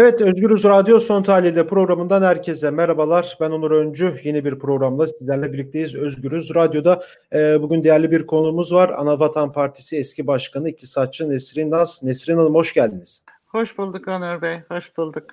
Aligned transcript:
Evet, 0.00 0.20
Özgürüz 0.20 0.64
Radyo 0.64 1.00
Son 1.00 1.22
Tahlil'de 1.22 1.66
programından 1.66 2.22
herkese 2.22 2.70
merhabalar. 2.70 3.36
Ben 3.40 3.50
Onur 3.50 3.70
Öncü. 3.70 4.14
Yeni 4.24 4.44
bir 4.44 4.58
programla 4.58 5.06
sizlerle 5.06 5.52
birlikteyiz. 5.52 5.94
Özgürüz 5.94 6.54
Radyo'da 6.54 7.02
e, 7.34 7.62
bugün 7.62 7.84
değerli 7.84 8.10
bir 8.10 8.26
konuğumuz 8.26 8.74
var. 8.74 8.88
Anavatan 8.88 9.52
Partisi 9.52 9.96
eski 9.96 10.26
başkanı 10.26 10.68
İktisatçı 10.68 11.30
Nesrin 11.30 11.70
Naz. 11.70 12.00
Nesrin 12.02 12.36
Hanım 12.36 12.54
hoş 12.54 12.74
geldiniz. 12.74 13.24
Hoş 13.46 13.78
bulduk 13.78 14.08
Onur 14.08 14.42
Bey, 14.42 14.60
hoş 14.68 14.98
bulduk. 14.98 15.24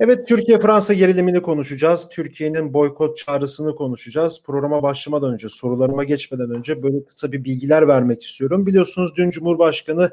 Evet 0.00 0.28
Türkiye-Fransa 0.28 0.94
gerilimini 0.94 1.42
konuşacağız. 1.42 2.08
Türkiye'nin 2.08 2.74
boykot 2.74 3.16
çağrısını 3.16 3.76
konuşacağız. 3.76 4.42
Programa 4.46 4.82
başlamadan 4.82 5.32
önce, 5.32 5.48
sorularıma 5.48 6.04
geçmeden 6.04 6.50
önce 6.50 6.82
böyle 6.82 7.04
kısa 7.04 7.32
bir 7.32 7.44
bilgiler 7.44 7.88
vermek 7.88 8.22
istiyorum. 8.22 8.66
Biliyorsunuz 8.66 9.16
dün 9.16 9.30
Cumhurbaşkanı 9.30 10.10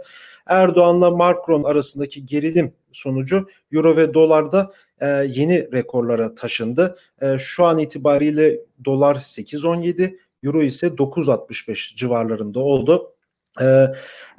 Erdoğan'la 0.48 1.12
Macron 1.12 1.64
arasındaki 1.64 2.26
gerilim 2.26 2.74
sonucu 2.96 3.48
Euro 3.72 3.98
ve 3.98 4.14
dolarda 4.14 4.72
e, 5.02 5.08
yeni 5.08 5.72
rekorlara 5.72 6.36
taşındı. 6.36 6.98
E, 7.22 7.38
şu 7.38 7.66
an 7.66 7.80
itibariyle 7.80 8.60
dolar 8.86 9.16
8.17, 9.16 10.18
Euro 10.44 10.62
ise 10.62 10.88
9.65 10.88 11.96
civarlarında 11.96 12.60
oldu. 12.60 13.12
Ee, 13.62 13.88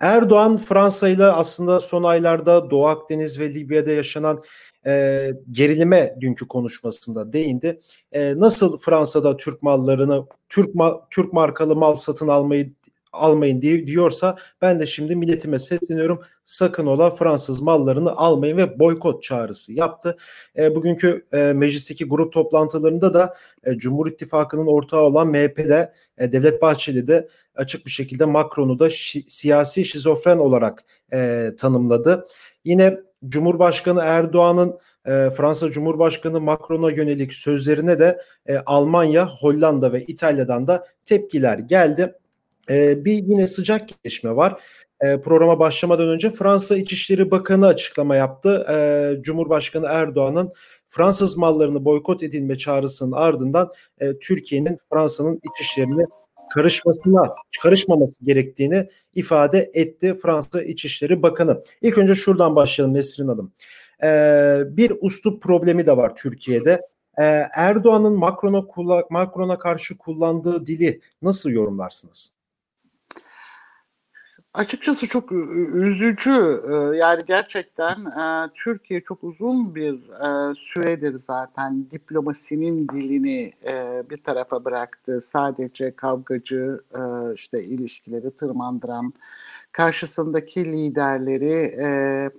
Erdoğan 0.00 0.56
Fransa 0.56 1.08
ile 1.08 1.24
aslında 1.24 1.80
son 1.80 2.02
aylarda 2.02 2.70
Doğu 2.70 2.86
Akdeniz 2.86 3.40
ve 3.40 3.54
Libya'da 3.54 3.90
yaşanan 3.90 4.42
e, 4.86 5.32
gerilime 5.50 6.16
dünkü 6.20 6.48
konuşmasında 6.48 7.32
değindi. 7.32 7.80
E, 8.12 8.38
nasıl 8.38 8.78
Fransa'da 8.78 9.36
Türk 9.36 9.62
mallarını 9.62 10.26
Türk 10.48 10.74
ma, 10.74 11.08
Türk 11.10 11.32
markalı 11.32 11.76
mal 11.76 11.96
satın 11.96 12.28
almayı 12.28 12.72
almayın 13.16 13.62
diye, 13.62 13.86
diyorsa 13.86 14.36
ben 14.62 14.80
de 14.80 14.86
şimdi 14.86 15.16
milletime 15.16 15.58
sesleniyorum. 15.58 16.20
Sakın 16.44 16.86
ola 16.86 17.10
Fransız 17.10 17.62
mallarını 17.62 18.12
almayın 18.12 18.56
ve 18.56 18.78
boykot 18.78 19.22
çağrısı 19.22 19.72
yaptı. 19.72 20.16
E, 20.58 20.74
bugünkü 20.74 21.26
e, 21.32 21.38
meclisteki 21.38 22.04
grup 22.04 22.32
toplantılarında 22.32 23.14
da 23.14 23.36
e, 23.64 23.78
Cumhur 23.78 24.06
İttifakı'nın 24.06 24.66
ortağı 24.66 25.00
olan 25.00 25.28
MHP'de 25.28 25.92
e, 26.18 26.32
Devlet 26.32 26.62
Bahçeli 26.62 27.08
de 27.08 27.28
açık 27.54 27.86
bir 27.86 27.90
şekilde 27.90 28.24
Macron'u 28.24 28.78
da 28.78 28.90
şi, 28.90 29.24
siyasi 29.28 29.84
şizofren 29.84 30.38
olarak 30.38 30.84
e, 31.12 31.50
tanımladı. 31.58 32.26
Yine 32.64 33.00
Cumhurbaşkanı 33.28 34.00
Erdoğan'ın 34.04 34.78
e, 35.06 35.30
Fransa 35.30 35.70
Cumhurbaşkanı 35.70 36.40
Macron'a 36.40 36.90
yönelik 36.90 37.34
sözlerine 37.34 37.98
de 37.98 38.22
e, 38.46 38.58
Almanya, 38.58 39.28
Hollanda 39.28 39.92
ve 39.92 40.02
İtalya'dan 40.02 40.66
da 40.66 40.86
tepkiler 41.04 41.58
geldi. 41.58 42.14
E, 42.70 43.04
bir 43.04 43.12
yine 43.12 43.46
sıcak 43.46 43.88
gelişme 43.88 44.36
var. 44.36 44.62
E, 45.00 45.20
programa 45.20 45.58
başlamadan 45.58 46.08
önce 46.08 46.30
Fransa 46.30 46.76
İçişleri 46.76 47.30
Bakanı 47.30 47.66
açıklama 47.66 48.16
yaptı. 48.16 48.66
E, 48.70 49.22
Cumhurbaşkanı 49.22 49.86
Erdoğan'ın 49.86 50.52
Fransız 50.88 51.36
mallarını 51.36 51.84
boykot 51.84 52.22
edilme 52.22 52.58
çağrısının 52.58 53.12
ardından 53.12 53.70
e, 53.98 54.18
Türkiye'nin 54.18 54.78
Fransa'nın 54.90 55.36
iç 55.36 55.60
işlerine 55.60 56.06
karışmasına 56.54 57.34
karışmaması 57.62 58.24
gerektiğini 58.24 58.88
ifade 59.14 59.70
etti 59.74 60.18
Fransa 60.22 60.62
İçişleri 60.62 61.22
Bakanı. 61.22 61.62
İlk 61.82 61.98
önce 61.98 62.14
şuradan 62.14 62.56
başlayalım 62.56 62.94
Nesrin 62.94 63.28
Hanım. 63.28 63.52
Ee, 64.02 64.62
bir 64.66 64.92
uslup 65.00 65.42
problemi 65.42 65.86
de 65.86 65.96
var 65.96 66.14
Türkiye'de. 66.16 66.80
Ee, 67.20 67.42
Erdoğan'ın 67.54 68.12
Macron'a 68.12 68.62
Macron'a 69.10 69.58
karşı 69.58 69.98
kullandığı 69.98 70.66
dili 70.66 71.00
nasıl 71.22 71.50
yorumlarsınız? 71.50 72.35
Açıkçası 74.56 75.08
çok 75.08 75.32
üzücü. 75.74 76.62
Yani 76.94 77.22
gerçekten 77.26 77.96
Türkiye 78.54 79.00
çok 79.00 79.24
uzun 79.24 79.74
bir 79.74 80.00
süredir 80.56 81.14
zaten 81.14 81.90
diplomasinin 81.90 82.88
dilini 82.88 83.52
bir 84.10 84.22
tarafa 84.22 84.64
bıraktı. 84.64 85.20
Sadece 85.20 85.96
kavgacı 85.96 86.80
işte 87.34 87.64
ilişkileri 87.64 88.36
tırmandıran, 88.36 89.12
karşısındaki 89.72 90.64
liderleri 90.72 92.32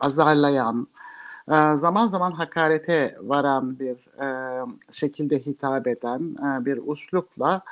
azarlayan, 0.00 0.86
zaman 1.74 2.06
zaman 2.06 2.32
hakarete 2.32 3.18
varan 3.22 3.78
bir 3.78 4.08
şekilde 4.92 5.38
hitap 5.38 5.86
eden 5.86 6.36
bir 6.64 6.80
uslupla 6.84 7.62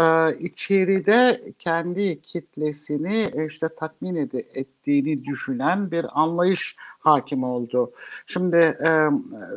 e, 0.00 0.36
içeride 0.38 1.42
kendi 1.58 2.20
kitlesini 2.20 3.30
e, 3.34 3.46
işte 3.46 3.68
tatmin 3.68 4.16
ed- 4.16 4.44
ettiğini 4.54 5.24
düşünen 5.24 5.90
bir 5.90 6.06
anlayış 6.20 6.76
hakim 6.98 7.44
oldu. 7.44 7.92
Şimdi 8.26 8.56
e, 8.56 9.08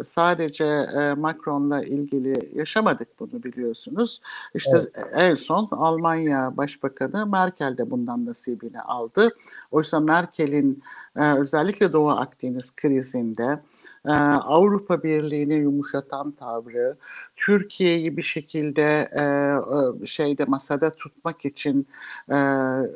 sadece 0.03 0.65
e, 0.65 1.13
Macron'la 1.13 1.83
ilgili 1.83 2.49
yaşamadık 2.55 3.19
bunu 3.19 3.43
biliyorsunuz. 3.43 4.21
İşte 4.53 4.77
evet. 4.77 5.13
en 5.15 5.35
son 5.35 5.67
Almanya 5.71 6.57
Başbakanı 6.57 7.25
Merkel 7.25 7.77
de 7.77 7.91
bundan 7.91 8.25
nasibini 8.25 8.81
aldı. 8.81 9.29
Oysa 9.71 9.99
Merkel'in 9.99 10.83
e, 11.15 11.33
özellikle 11.33 11.93
Doğu 11.93 12.09
Akdeniz 12.09 12.75
krizinde 12.75 13.59
e, 14.09 14.11
Avrupa 14.11 15.03
Birliği'ni 15.03 15.53
yumuşatan 15.53 16.31
tavrı, 16.31 16.97
Türkiye'yi 17.35 18.17
bir 18.17 18.23
şekilde 18.23 19.09
e, 19.11 19.23
e, 20.03 20.05
şeyde 20.05 20.45
masada 20.45 20.91
tutmak 20.91 21.45
için 21.45 21.87
e, 22.29 22.35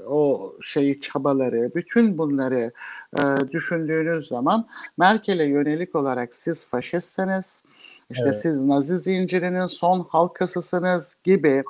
o 0.08 0.54
şeyi 0.62 1.02
çabaları, 1.02 1.72
bütün 1.76 2.18
bunları 2.18 2.72
e, 3.18 3.22
düşündüğünüz 3.52 4.28
zaman 4.28 4.68
Merkel'e 4.98 5.46
yönelik 5.46 5.96
olarak 5.96 6.36
siz 6.36 6.66
faşistsiniz, 6.68 7.64
işte 8.10 8.24
evet. 8.26 8.40
siz 8.42 8.62
Nazi 8.62 9.00
zincirinin 9.00 9.68
son 9.68 10.08
halkasısınız 10.10 11.16
gibi 11.24 11.64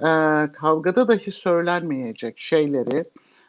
e, 0.00 0.10
kavgada 0.52 1.08
dahi 1.08 1.32
söylenmeyecek 1.32 2.38
şeyleri 2.38 3.04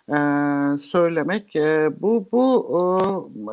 e, 0.09 0.77
söylemek. 0.77 1.55
E, 1.55 1.89
bu 2.01 2.27
bu 2.31 2.47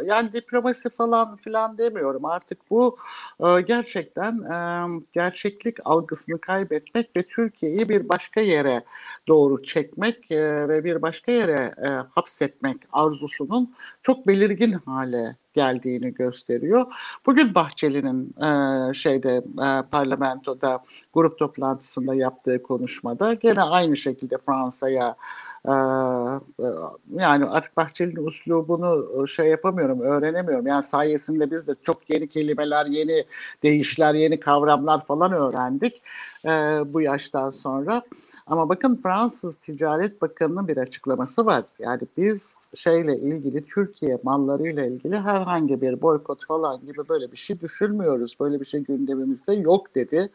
e, 0.03 0.07
yani 0.07 0.33
diplomasi 0.33 0.91
falan 0.91 1.37
filan 1.37 1.79
demiyorum. 1.79 2.25
Artık 2.25 2.71
bu 2.71 2.97
e, 3.41 3.61
gerçekten 3.61 4.33
e, 4.39 4.87
gerçeklik 5.13 5.77
algısını 5.85 6.41
kaybetmek 6.41 7.17
ve 7.17 7.23
Türkiye'yi 7.23 7.89
bir 7.89 8.09
başka 8.09 8.41
yere 8.41 8.85
doğru 9.29 9.63
çekmek 9.63 10.31
e, 10.31 10.69
ve 10.69 10.85
bir 10.85 11.03
başka 11.03 11.33
yere 11.33 11.75
e, 11.85 11.89
hapsetmek 11.89 12.77
arzusunun 12.93 13.75
çok 14.03 14.27
belirgin 14.27 14.73
hale 14.73 15.37
geldiğini 15.55 16.15
gösteriyor. 16.15 16.87
Bugün 17.27 17.55
Bahçeli'nin 17.55 18.35
e, 18.43 18.95
şeyde 18.95 19.37
e, 19.37 19.83
parlamentoda 19.91 20.85
grup 21.15 21.39
toplantısında 21.39 22.15
yaptığı 22.15 22.63
konuşmada 22.63 23.35
gene 23.35 23.63
aynı 23.63 23.97
şekilde 23.97 24.39
Fransa'ya 24.47 25.17
e, 25.69 25.73
e 25.73 26.69
yani 27.15 27.45
artık 27.45 27.77
Bahçeli'nin 27.77 28.27
uslubunu 28.27 29.29
şey 29.29 29.49
yapamıyorum, 29.49 30.01
öğrenemiyorum. 30.01 30.67
Yani 30.67 30.83
sayesinde 30.83 31.51
biz 31.51 31.67
de 31.67 31.75
çok 31.83 32.11
yeni 32.11 32.29
kelimeler, 32.29 32.87
yeni 32.87 33.25
değişler, 33.63 34.15
yeni 34.15 34.41
kavramlar 34.41 35.05
falan 35.05 35.33
öğrendik 35.33 36.03
e, 36.45 36.49
bu 36.95 37.01
yaştan 37.01 37.51
sonra. 37.51 38.03
Ama 38.47 38.69
bakın 38.69 39.01
Fransız 39.03 39.57
Ticaret 39.57 40.23
Bakanı'nın 40.23 40.69
bir 40.69 40.77
açıklaması 40.77 41.47
var. 41.47 41.65
Yani 41.79 42.03
biz 42.17 42.55
şeyle 42.75 43.17
ilgili 43.17 43.65
Türkiye 43.65 44.19
mallarıyla 44.23 44.85
ilgili 44.87 45.17
herhangi 45.17 45.81
bir 45.81 46.03
boykot 46.03 46.47
falan 46.47 46.81
gibi 46.87 47.09
böyle 47.09 47.33
bir 47.33 47.37
şey 47.37 47.61
düşünmüyoruz. 47.61 48.37
Böyle 48.41 48.61
bir 48.61 48.67
şey 48.67 48.81
gündemimizde 48.81 49.55
yok 49.55 49.95
dedi. 49.95 50.31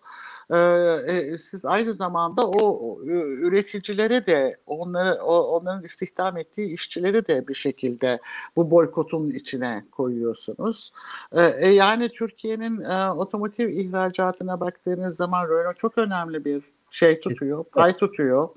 E, 0.50 1.38
siz 1.38 1.64
aynı 1.64 1.94
zamanda 1.94 2.48
o 2.48 2.98
üreticilere 3.04 4.26
de 4.26 4.56
onları 4.66 5.22
o, 5.22 5.56
onların 5.56 5.84
istihdam 5.84 6.36
ettiği 6.36 6.74
işçileri 6.74 7.28
de 7.28 7.48
bir 7.48 7.54
şekilde 7.54 8.20
bu 8.56 8.70
boykotun 8.70 9.30
içine 9.30 9.84
koyuyorsunuz. 9.92 10.90
E, 11.32 11.68
yani 11.68 12.08
Türkiye'nin 12.08 12.80
e, 12.80 13.10
otomotiv 13.10 13.68
ihracatına 13.68 14.60
baktığınız 14.60 15.16
zaman 15.16 15.48
Renault 15.48 15.78
çok 15.78 15.98
önemli 15.98 16.44
bir 16.44 16.77
şey 16.90 17.20
tutuyor, 17.20 17.64
pay 17.64 17.96
tutuyor. 17.96 18.48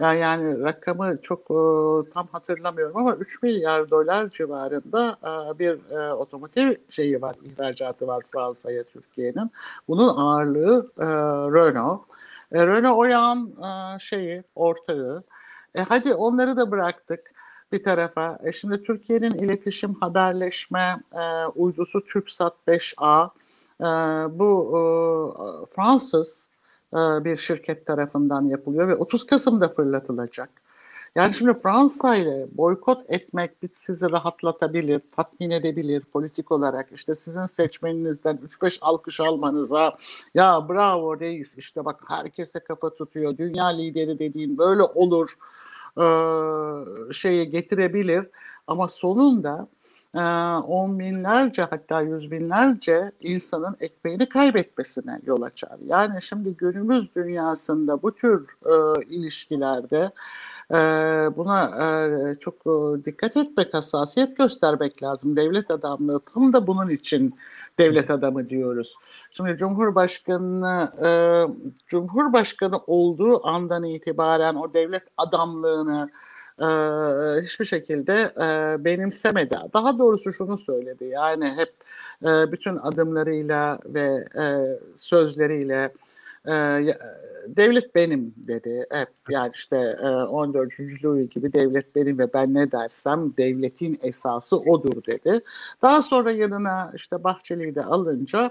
Yani, 0.00 0.20
yani 0.20 0.60
rakamı 0.64 1.18
çok 1.22 1.40
e, 1.40 2.10
tam 2.10 2.26
hatırlamıyorum 2.32 2.96
ama 2.96 3.14
3 3.14 3.42
milyar 3.42 3.90
dolar 3.90 4.28
civarında 4.30 5.18
e, 5.22 5.58
bir 5.58 5.90
e, 5.90 6.12
otomotiv 6.12 6.74
şeyi 6.90 7.22
var, 7.22 7.36
ihracatı 7.44 8.06
var 8.06 8.24
Fransa'ya 8.32 8.84
Türkiye'nin. 8.84 9.50
Bunun 9.88 10.08
ağırlığı 10.16 10.90
e, 10.98 11.04
Renault. 11.60 12.00
E, 12.52 12.66
Renault 12.66 12.98
o 12.98 13.04
yan 13.04 13.50
e, 13.62 13.98
şeyi, 13.98 14.42
ortağı. 14.54 15.24
E, 15.74 15.80
hadi 15.80 16.14
onları 16.14 16.56
da 16.56 16.70
bıraktık 16.70 17.34
bir 17.72 17.82
tarafa. 17.82 18.38
E, 18.44 18.52
şimdi 18.52 18.82
Türkiye'nin 18.82 19.34
iletişim 19.34 19.94
haberleşme 19.94 20.96
e, 21.12 21.46
uydusu 21.46 22.04
TürkSat 22.04 22.54
5A 22.68 23.30
e, 23.80 23.84
bu 24.38 24.70
e, 24.72 24.80
Fransız 25.74 26.53
bir 26.94 27.36
şirket 27.36 27.86
tarafından 27.86 28.44
yapılıyor 28.44 28.88
ve 28.88 28.94
30 28.94 29.26
Kasım'da 29.26 29.68
fırlatılacak. 29.68 30.64
Yani 31.14 31.34
şimdi 31.34 31.54
Fransa 31.54 32.16
ile 32.16 32.46
boykot 32.52 33.10
etmek 33.10 33.50
sizi 33.74 34.10
rahatlatabilir, 34.10 35.00
tatmin 35.16 35.50
edebilir 35.50 36.00
politik 36.00 36.52
olarak. 36.52 36.92
İşte 36.92 37.14
sizin 37.14 37.46
seçmeninizden 37.46 38.36
3-5 38.36 38.78
alkış 38.80 39.20
almanıza 39.20 39.92
ya 40.34 40.68
bravo 40.68 41.20
reis 41.20 41.58
işte 41.58 41.84
bak 41.84 42.00
herkese 42.08 42.60
kafa 42.60 42.94
tutuyor, 42.94 43.38
dünya 43.38 43.66
lideri 43.66 44.18
dediğin 44.18 44.58
böyle 44.58 44.82
olur 44.82 45.36
e, 46.00 46.04
şeyi 47.12 47.50
getirebilir. 47.50 48.26
Ama 48.66 48.88
sonunda 48.88 49.68
ee, 50.14 50.20
on 50.66 50.98
binlerce 50.98 51.62
hatta 51.62 52.00
yüz 52.00 52.30
binlerce 52.30 53.12
insanın 53.20 53.76
ekmeğini 53.80 54.28
kaybetmesine 54.28 55.20
yol 55.26 55.42
açar. 55.42 55.76
Yani 55.86 56.22
şimdi 56.22 56.56
günümüz 56.56 57.14
dünyasında 57.14 58.02
bu 58.02 58.14
tür 58.14 58.46
e, 58.66 59.04
ilişkilerde 59.04 60.10
e, 60.70 60.76
buna 61.36 61.64
e, 61.64 62.36
çok 62.40 62.54
e, 62.54 63.04
dikkat 63.04 63.36
etmek, 63.36 63.74
hassasiyet 63.74 64.36
göstermek 64.36 65.02
lazım. 65.02 65.36
Devlet 65.36 65.70
adamlığı 65.70 66.20
tam 66.20 66.52
da 66.52 66.66
bunun 66.66 66.88
için 66.88 67.34
devlet 67.78 68.10
adamı 68.10 68.48
diyoruz. 68.48 68.94
Şimdi 69.30 69.56
Cumhurbaşkanı 69.56 70.92
e, 71.02 71.08
Cumhurbaşkanı 71.86 72.78
olduğu 72.78 73.46
andan 73.46 73.84
itibaren 73.84 74.54
o 74.54 74.74
devlet 74.74 75.02
adamlığını 75.16 76.10
e, 76.60 76.66
hiçbir 77.42 77.64
şekilde 77.64 78.32
e, 78.36 78.84
benimsemedi. 78.84 79.56
Daha 79.74 79.98
doğrusu 79.98 80.32
şunu 80.32 80.58
söyledi 80.58 81.04
yani 81.04 81.46
hep 81.46 81.72
e, 82.22 82.52
bütün 82.52 82.76
adımlarıyla 82.76 83.78
ve 83.84 84.24
e, 84.38 84.78
sözleriyle 84.96 85.92
e, 86.48 86.52
devlet 87.46 87.94
benim 87.94 88.34
dedi. 88.36 88.86
Hep 88.90 89.08
yani 89.30 89.50
işte 89.54 89.76
e, 90.02 90.06
14. 90.06 90.80
Louis 91.04 91.30
gibi 91.30 91.52
devlet 91.52 91.96
benim 91.96 92.18
ve 92.18 92.32
ben 92.32 92.54
ne 92.54 92.72
dersem 92.72 93.36
devletin 93.36 93.96
esası 94.02 94.56
odur 94.56 95.02
dedi. 95.06 95.40
Daha 95.82 96.02
sonra 96.02 96.30
yanına 96.30 96.92
işte 96.94 97.24
Bahçeli'yi 97.24 97.74
de 97.74 97.84
alınca 97.84 98.50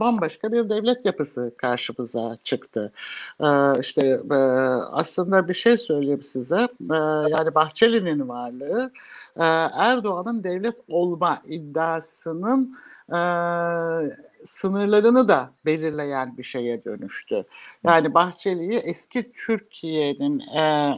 bambaşka 0.00 0.52
bir 0.52 0.70
devlet 0.70 1.04
yapısı 1.04 1.52
karşımıza 1.56 2.38
çıktı. 2.44 2.92
E, 3.40 3.80
işte 3.80 4.20
e, 4.30 4.34
aslında 4.92 5.48
bir 5.48 5.54
şey 5.54 5.78
söyleyeyim 5.78 6.22
size. 6.22 6.68
Yani 7.28 7.54
Bahçeli'nin 7.54 8.28
varlığı 8.28 8.90
Erdoğan'ın 9.72 10.44
devlet 10.44 10.76
olma 10.88 11.38
iddiasının 11.46 12.76
sınırlarını 14.46 15.28
da 15.28 15.50
belirleyen 15.66 16.38
bir 16.38 16.42
şeye 16.42 16.84
dönüştü. 16.84 17.44
Yani 17.84 18.14
Bahçeli'yi 18.14 18.78
eski 18.78 19.32
Türkiye'nin 19.32 20.42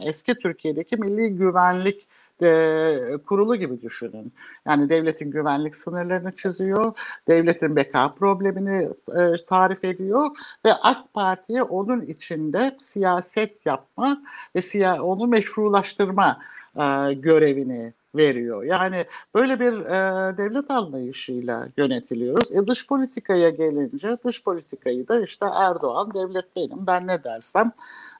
eski 0.03 0.35
Türkiye'deki 0.35 0.97
milli 0.97 1.29
güvenlik 1.29 2.07
e, 2.41 3.17
kurulu 3.25 3.55
gibi 3.55 3.81
düşünün. 3.81 4.33
Yani 4.67 4.89
devletin 4.89 5.31
güvenlik 5.31 5.75
sınırlarını 5.75 6.35
çiziyor, 6.35 6.93
devletin 7.27 7.75
beka 7.75 8.13
problemini 8.13 8.89
e, 9.17 9.45
tarif 9.47 9.83
ediyor 9.83 10.27
ve 10.65 10.73
AK 10.73 11.13
Parti'ye 11.13 11.63
onun 11.63 12.01
içinde 12.01 12.77
siyaset 12.81 13.65
yapma 13.65 14.21
ve 14.55 14.61
siya 14.61 15.03
onu 15.03 15.27
meşrulaştırma 15.27 16.39
e, 16.75 17.13
görevini 17.13 17.93
veriyor. 18.15 18.63
Yani 18.63 19.05
böyle 19.35 19.59
bir 19.59 19.73
e, 19.73 20.37
devlet 20.37 20.71
anlayışıyla 20.71 21.67
yönetiliyoruz. 21.77 22.51
E, 22.51 22.67
dış 22.67 22.87
politikaya 22.87 23.49
gelince 23.49 24.17
dış 24.25 24.43
politikayı 24.43 25.07
da 25.07 25.21
işte 25.21 25.45
Erdoğan 25.53 26.13
devlet 26.13 26.55
benim 26.55 26.87
ben 26.87 27.07
ne 27.07 27.23
dersem 27.23 27.71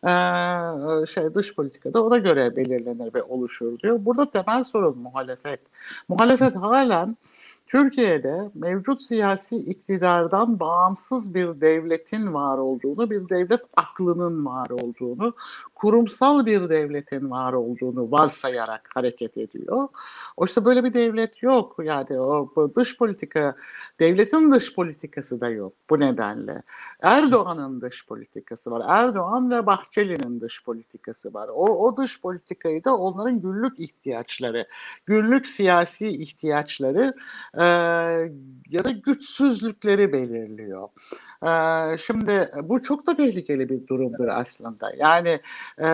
e, 0.03 1.05
şey 1.05 1.33
dış 1.33 1.55
politikada 1.55 2.03
ona 2.03 2.17
göre 2.17 2.55
belirlenir 2.55 3.13
ve 3.13 3.23
oluşur 3.23 3.79
diyor. 3.79 4.05
Burada 4.05 4.31
temel 4.31 4.63
sorun 4.63 4.97
muhalefet. 4.97 5.59
Muhalefet 6.09 6.55
halen 6.55 7.17
Türkiye'de 7.71 8.49
mevcut 8.55 9.01
siyasi 9.01 9.55
iktidardan 9.55 10.59
bağımsız 10.59 11.33
bir 11.33 11.61
devletin 11.61 12.33
var 12.33 12.57
olduğunu, 12.57 13.09
bir 13.09 13.29
devlet 13.29 13.61
aklının 13.77 14.45
var 14.45 14.69
olduğunu, 14.69 15.33
kurumsal 15.81 16.45
bir 16.45 16.69
devletin 16.69 17.31
var 17.31 17.53
olduğunu 17.53 18.11
varsayarak 18.11 18.89
hareket 18.93 19.37
ediyor. 19.37 19.87
Oysa 20.37 20.65
böyle 20.65 20.83
bir 20.83 20.93
devlet 20.93 21.43
yok. 21.43 21.75
Yani 21.83 22.19
o 22.19 22.71
dış 22.75 22.97
politika, 22.97 23.55
devletin 23.99 24.51
dış 24.51 24.75
politikası 24.75 25.41
da 25.41 25.49
yok 25.49 25.73
bu 25.89 25.99
nedenle. 25.99 26.61
Erdoğan'ın 27.01 27.81
dış 27.81 28.07
politikası 28.07 28.71
var. 28.71 28.83
Erdoğan 28.87 29.51
ve 29.51 29.65
Bahçeli'nin 29.65 30.41
dış 30.41 30.63
politikası 30.63 31.33
var. 31.33 31.49
O, 31.53 31.87
o 31.87 31.97
dış 31.97 32.21
politikayı 32.21 32.83
da 32.83 32.97
onların 32.97 33.41
günlük 33.41 33.79
ihtiyaçları, 33.79 34.67
günlük 35.05 35.47
siyasi 35.47 36.07
ihtiyaçları 36.07 37.13
e, 37.57 37.63
ya 38.69 38.83
da 38.83 38.91
güçsüzlükleri 38.91 40.13
belirliyor. 40.13 40.89
E, 41.43 41.97
şimdi 41.97 42.49
bu 42.63 42.81
çok 42.81 43.07
da 43.07 43.15
tehlikeli 43.15 43.69
bir 43.69 43.87
durumdur 43.87 44.27
aslında. 44.27 44.93
Yani 44.97 45.39
e, 45.77 45.87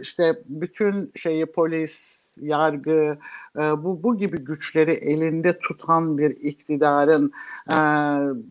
işte 0.00 0.38
bütün 0.46 1.12
şeyi 1.16 1.46
polis, 1.46 2.19
yargı, 2.42 3.18
e, 3.56 3.60
bu, 3.60 4.02
bu 4.02 4.16
gibi 4.16 4.38
güçleri 4.38 4.92
elinde 4.92 5.58
tutan 5.58 6.18
bir 6.18 6.30
iktidarın 6.30 7.32
e, 7.70 7.76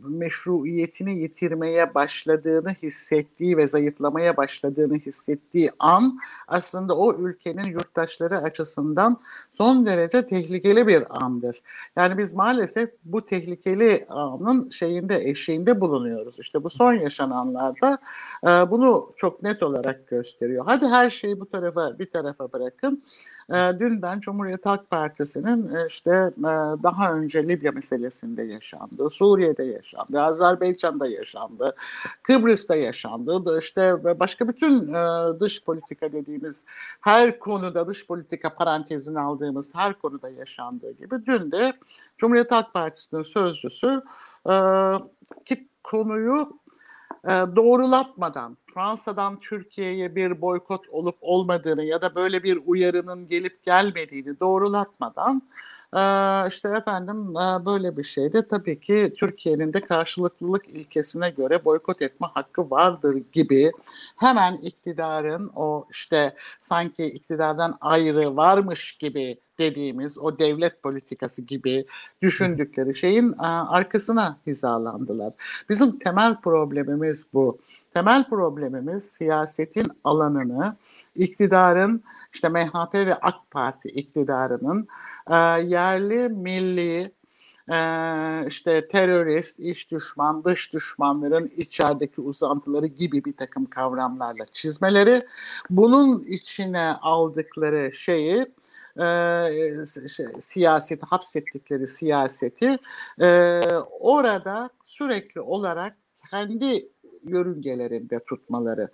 meşruiyetini 0.07 1.19
yitirmeye 1.19 1.93
başladığını 1.93 2.69
hissettiği 2.69 3.57
ve 3.57 3.67
zayıflamaya 3.67 4.37
başladığını 4.37 4.95
hissettiği 4.95 5.69
an 5.79 6.19
aslında 6.47 6.97
o 6.97 7.13
ülkenin 7.13 7.63
yurttaşları 7.63 8.37
açısından 8.37 9.17
son 9.53 9.85
derece 9.85 10.27
tehlikeli 10.27 10.87
bir 10.87 11.23
andır. 11.23 11.61
Yani 11.95 12.17
biz 12.17 12.33
maalesef 12.33 12.89
bu 13.05 13.25
tehlikeli 13.25 14.05
anın 14.09 14.69
şeyinde 14.69 15.29
eşiğinde 15.29 15.81
bulunuyoruz. 15.81 16.39
İşte 16.39 16.63
bu 16.63 16.69
son 16.69 16.93
yaşananlarda 16.93 17.97
e, 18.43 18.47
bunu 18.47 19.13
çok 19.15 19.43
net 19.43 19.63
olarak 19.63 20.07
gösteriyor. 20.07 20.65
Hadi 20.67 20.87
her 20.87 21.11
şeyi 21.11 21.39
bu 21.39 21.49
tarafa 21.49 21.99
bir 21.99 22.05
tarafa 22.05 22.51
bırakın. 22.51 23.03
E, 23.49 23.78
dün 23.79 24.01
ben 24.01 24.19
Cumhuriyet 24.19 24.65
Halk 24.65 24.89
Partisi'nin 24.89 25.75
e, 25.75 25.85
işte 25.87 26.31
e, 26.37 26.43
daha 26.83 27.13
önce 27.13 27.47
Libya 27.47 27.71
meselesinde 27.71 28.43
yaşandı, 28.43 29.09
Suriye'de 29.09 29.63
yaşandı, 29.63 30.21
Azerbaycan'da 30.21 31.07
yaşandı, 31.07 31.75
Kıbrıs'ta 32.23 32.75
yaşandı, 32.75 33.59
işte 33.59 34.03
başka 34.19 34.47
bütün 34.47 34.93
e, 34.93 35.39
dış 35.39 35.63
politika 35.63 36.11
dediğimiz 36.11 36.65
her 37.01 37.39
konuda 37.39 37.87
dış 37.87 38.07
politika 38.07 38.55
parantezini 38.55 39.19
aldığımız 39.19 39.75
her 39.75 39.93
konuda 39.93 40.29
yaşandığı 40.29 40.91
gibi 40.91 41.25
dün 41.25 41.51
de 41.51 41.73
Cumhuriyet 42.17 42.51
Halk 42.51 42.73
Partisi'nin 42.73 43.21
sözcüsü 43.21 44.01
ki 45.45 45.67
konuyu 45.83 46.58
doğrulatmadan 47.27 48.57
Fransa'dan 48.73 49.39
Türkiye'ye 49.39 50.15
bir 50.15 50.41
boykot 50.41 50.89
olup 50.89 51.15
olmadığını 51.21 51.83
ya 51.83 52.01
da 52.01 52.15
böyle 52.15 52.43
bir 52.43 52.59
uyarının 52.65 53.27
gelip 53.27 53.63
gelmediğini 53.63 54.39
doğrulatmadan 54.39 55.41
Ee, 55.41 55.78
işte 56.49 56.69
efendim 56.69 57.35
böyle 57.65 57.97
bir 57.97 58.03
şeyde 58.03 58.47
tabii 58.47 58.79
ki 58.79 59.13
Türkiye'nin 59.17 59.73
de 59.73 59.81
karşılıklılık 59.81 60.69
ilkesine 60.69 61.29
göre 61.29 61.65
boykot 61.65 62.01
etme 62.01 62.27
hakkı 62.33 62.69
vardır 62.69 63.23
gibi 63.31 63.71
hemen 64.17 64.53
iktidarın 64.53 65.51
o 65.55 65.85
işte 65.91 66.35
sanki 66.59 67.05
iktidardan 67.05 67.77
ayrı 67.81 68.35
varmış 68.35 68.97
gibi 68.97 69.39
dediğimiz 69.59 70.17
o 70.17 70.39
devlet 70.39 70.83
politikası 70.83 71.41
gibi 71.41 71.85
düşündükleri 72.21 72.95
şeyin 72.95 73.35
arkasına 73.39 74.37
hizalandılar. 74.47 75.33
Bizim 75.69 75.99
temel 75.99 76.35
problemimiz 76.41 77.25
bu. 77.33 77.57
Temel 77.93 78.23
problemimiz 78.29 79.03
siyasetin 79.03 79.87
alanını 80.03 80.75
iktidarın 81.15 82.03
işte 82.33 82.49
MHP 82.49 82.93
ve 82.93 83.15
AK 83.15 83.51
Parti 83.51 83.89
iktidarının 83.89 84.87
e, 85.29 85.35
yerli 85.61 86.29
milli 86.29 87.11
e, 87.69 88.47
işte 88.47 88.87
terörist, 88.87 89.59
iç 89.59 89.91
düşman, 89.91 90.43
dış 90.43 90.73
düşmanların 90.73 91.49
içerideki 91.55 92.21
uzantıları 92.21 92.85
gibi 92.85 93.25
bir 93.25 93.37
takım 93.37 93.65
kavramlarla 93.65 94.45
çizmeleri, 94.53 95.27
bunun 95.69 96.23
içine 96.23 96.93
aldıkları 97.01 97.95
şeyi 97.95 98.45
e, 98.97 99.45
şey, 100.15 100.25
siyaseti, 100.39 101.05
hapsettikleri 101.05 101.87
siyaseti 101.87 102.77
e, 103.21 103.61
orada 103.99 104.69
sürekli 104.85 105.41
olarak 105.41 105.97
kendi 106.31 106.89
yörüngelerinde 107.27 108.19
tutmaları. 108.19 108.89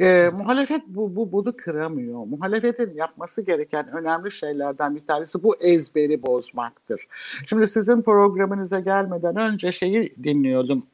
E, 0.00 0.28
muhalefet 0.28 0.82
bu, 0.86 1.16
bu 1.16 1.32
bunu 1.32 1.56
kıramıyor. 1.56 2.26
Muhalefetin 2.26 2.94
yapması 2.94 3.42
gereken 3.42 3.88
önemli 3.92 4.30
şeylerden 4.30 4.96
bir 4.96 5.06
tanesi 5.06 5.42
bu 5.42 5.56
ezberi 5.56 6.22
bozmaktır. 6.22 7.06
Şimdi 7.46 7.66
sizin 7.66 8.02
programınıza 8.02 8.80
gelmeden 8.80 9.36
önce 9.36 9.72
şeyi 9.72 10.14
dinliyordum. 10.22 10.86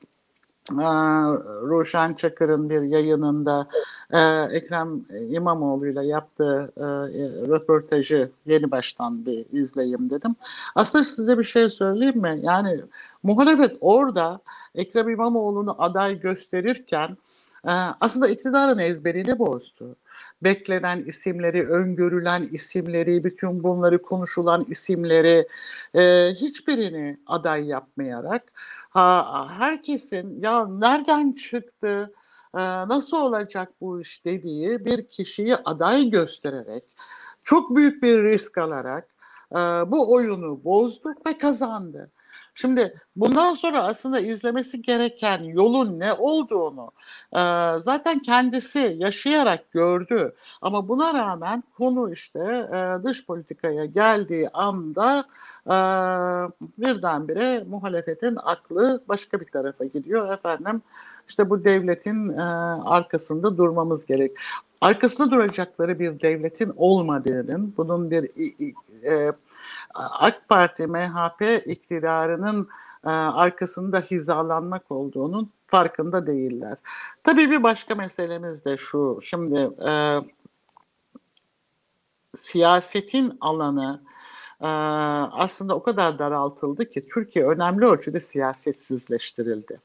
Ruşen 0.70 2.14
Çakır'ın 2.14 2.70
bir 2.70 2.82
yayınında 2.82 3.68
e, 4.10 4.18
Ekrem 4.56 5.04
İmamoğlu 5.30 5.86
ile 5.86 6.06
yaptığı 6.06 6.72
e, 6.76 6.84
röportajı 7.48 8.30
yeni 8.46 8.70
baştan 8.70 9.26
bir 9.26 9.46
izleyeyim 9.52 10.10
dedim. 10.10 10.36
Aslında 10.74 11.04
size 11.04 11.38
bir 11.38 11.44
şey 11.44 11.70
söyleyeyim 11.70 12.18
mi? 12.18 12.40
Yani 12.42 12.80
muhalefet 13.22 13.76
orada 13.80 14.40
Ekrem 14.74 15.08
İmamoğlu'nu 15.08 15.74
aday 15.78 16.20
gösterirken 16.20 17.16
e, 17.64 17.72
aslında 18.00 18.28
iktidarın 18.28 18.78
ezberini 18.78 19.38
bozdu 19.38 19.96
beklenen 20.42 20.98
isimleri, 20.98 21.68
öngörülen 21.68 22.42
isimleri, 22.42 23.24
bütün 23.24 23.62
bunları 23.62 24.02
konuşulan 24.02 24.64
isimleri 24.68 25.46
e, 25.94 26.30
hiçbirini 26.34 27.18
aday 27.26 27.66
yapmayarak 27.66 28.52
ha, 28.90 29.46
herkesin 29.58 30.42
ya 30.42 30.66
nereden 30.66 31.32
çıktı, 31.32 32.12
e, 32.54 32.60
nasıl 32.88 33.16
olacak 33.16 33.72
bu 33.80 34.00
iş 34.00 34.24
dediği 34.24 34.84
bir 34.84 35.08
kişiyi 35.08 35.56
aday 35.56 36.10
göstererek 36.10 36.84
çok 37.42 37.76
büyük 37.76 38.02
bir 38.02 38.22
risk 38.22 38.58
alarak 38.58 39.08
e, 39.52 39.56
bu 39.86 40.12
oyunu 40.14 40.64
bozdu 40.64 41.14
ve 41.26 41.38
kazandı. 41.38 42.10
Şimdi 42.54 42.94
bundan 43.16 43.54
sonra 43.54 43.82
aslında 43.82 44.20
izlemesi 44.20 44.82
gereken 44.82 45.42
yolun 45.42 46.00
ne 46.00 46.12
olduğunu 46.12 46.92
e, 47.32 47.40
zaten 47.80 48.18
kendisi 48.18 48.96
yaşayarak 48.98 49.72
gördü. 49.72 50.34
Ama 50.62 50.88
buna 50.88 51.14
rağmen 51.14 51.64
konu 51.78 52.12
işte 52.12 52.40
e, 52.40 53.04
dış 53.04 53.26
politikaya 53.26 53.84
geldiği 53.84 54.48
anda 54.48 55.24
e, 55.66 55.76
birdenbire 56.78 57.64
muhalefetin 57.68 58.38
aklı 58.42 59.04
başka 59.08 59.40
bir 59.40 59.46
tarafa 59.46 59.84
gidiyor. 59.84 60.32
Efendim 60.32 60.82
işte 61.28 61.50
bu 61.50 61.64
devletin 61.64 62.28
e, 62.28 62.42
arkasında 62.84 63.56
durmamız 63.56 64.06
gerek. 64.06 64.32
Arkasında 64.80 65.30
duracakları 65.30 65.98
bir 65.98 66.20
devletin 66.20 66.72
olmadığının, 66.76 67.74
bunun 67.76 68.10
bir 68.10 68.24
e, 69.10 69.32
AK 69.94 70.48
Parti, 70.48 70.86
MHP 70.86 71.62
iktidarının 71.66 72.68
e, 73.04 73.10
arkasında 73.10 74.00
hizalanmak 74.00 74.90
olduğunun 74.90 75.50
farkında 75.66 76.26
değiller. 76.26 76.76
Tabii 77.22 77.50
bir 77.50 77.62
başka 77.62 77.94
meselemiz 77.94 78.64
de 78.64 78.76
şu. 78.76 79.20
Şimdi 79.22 79.70
e, 79.88 80.18
siyasetin 82.36 83.38
alanı 83.40 84.02
e, 84.10 84.13
aslında 85.32 85.74
o 85.74 85.82
kadar 85.82 86.18
daraltıldı 86.18 86.90
ki 86.90 87.06
Türkiye 87.14 87.46
önemli 87.46 87.84
ölçüde 87.86 88.20
siyasetsizleştirildi. 88.20 89.80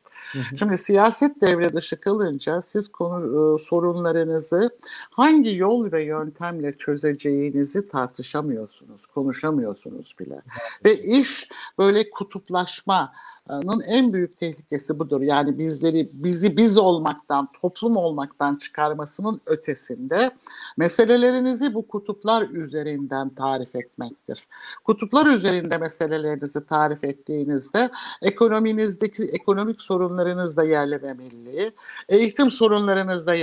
Şimdi 0.59 0.77
siyaset 0.77 1.41
devre 1.41 1.73
dışı 1.73 1.99
kalınca 1.99 2.61
siz 2.61 2.87
konu, 2.87 3.55
e, 3.55 3.63
sorunlarınızı 3.63 4.69
hangi 5.11 5.55
yol 5.55 5.91
ve 5.91 6.03
yöntemle 6.03 6.77
çözeceğinizi 6.77 7.87
tartışamıyorsunuz, 7.87 9.05
konuşamıyorsunuz 9.05 10.15
bile. 10.19 10.41
Ve 10.85 10.93
iş 10.93 11.49
böyle 11.77 12.09
kutuplaşma 12.09 13.13
en 13.87 14.13
büyük 14.13 14.37
tehlikesi 14.37 14.99
budur. 14.99 15.21
Yani 15.21 15.57
bizleri 15.57 16.09
bizi 16.13 16.57
biz 16.57 16.77
olmaktan, 16.77 17.47
toplum 17.61 17.97
olmaktan 17.97 18.55
çıkarmasının 18.55 19.41
ötesinde 19.45 20.31
meselelerinizi 20.77 21.73
bu 21.73 21.87
kutuplar 21.87 22.49
üzerinden 22.49 23.29
tarif 23.29 23.75
etmektir. 23.75 24.47
Kutuplar 24.83 25.25
üzerinde 25.25 25.77
meselelerinizi 25.77 26.65
tarif 26.65 27.03
ettiğinizde 27.03 27.89
ekonominizdeki 28.21 29.23
ekonomik 29.23 29.81
sorunlarınız 29.81 30.57
da 30.57 30.63
milli, 31.13 31.71
eğitim 32.09 32.51
sorunlarınız 32.51 33.27
da 33.27 33.33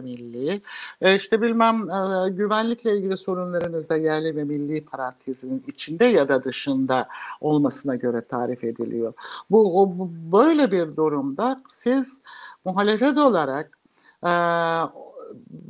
milli, 0.00 0.62
e, 1.00 1.16
işte 1.16 1.42
bilmem 1.42 1.74
e, 1.74 2.30
güvenlikle 2.30 2.96
ilgili 2.96 3.16
sorunlarınız 3.16 3.88
da 3.88 3.96
yerli 3.96 4.36
ve 4.36 4.44
parantezinin 4.84 5.64
içinde 5.66 6.04
ya 6.04 6.28
da 6.28 6.44
dışında 6.44 7.08
olmasına 7.40 7.96
göre 7.96 8.20
tarif 8.20 8.64
ediliyor. 8.64 9.12
Bu 9.54 9.82
o 9.82 9.96
böyle 10.32 10.70
bir 10.72 10.96
durumda 10.96 11.62
siz 11.68 12.20
muhalefet 12.64 13.18
olarak 13.18 13.78
e, 14.26 14.32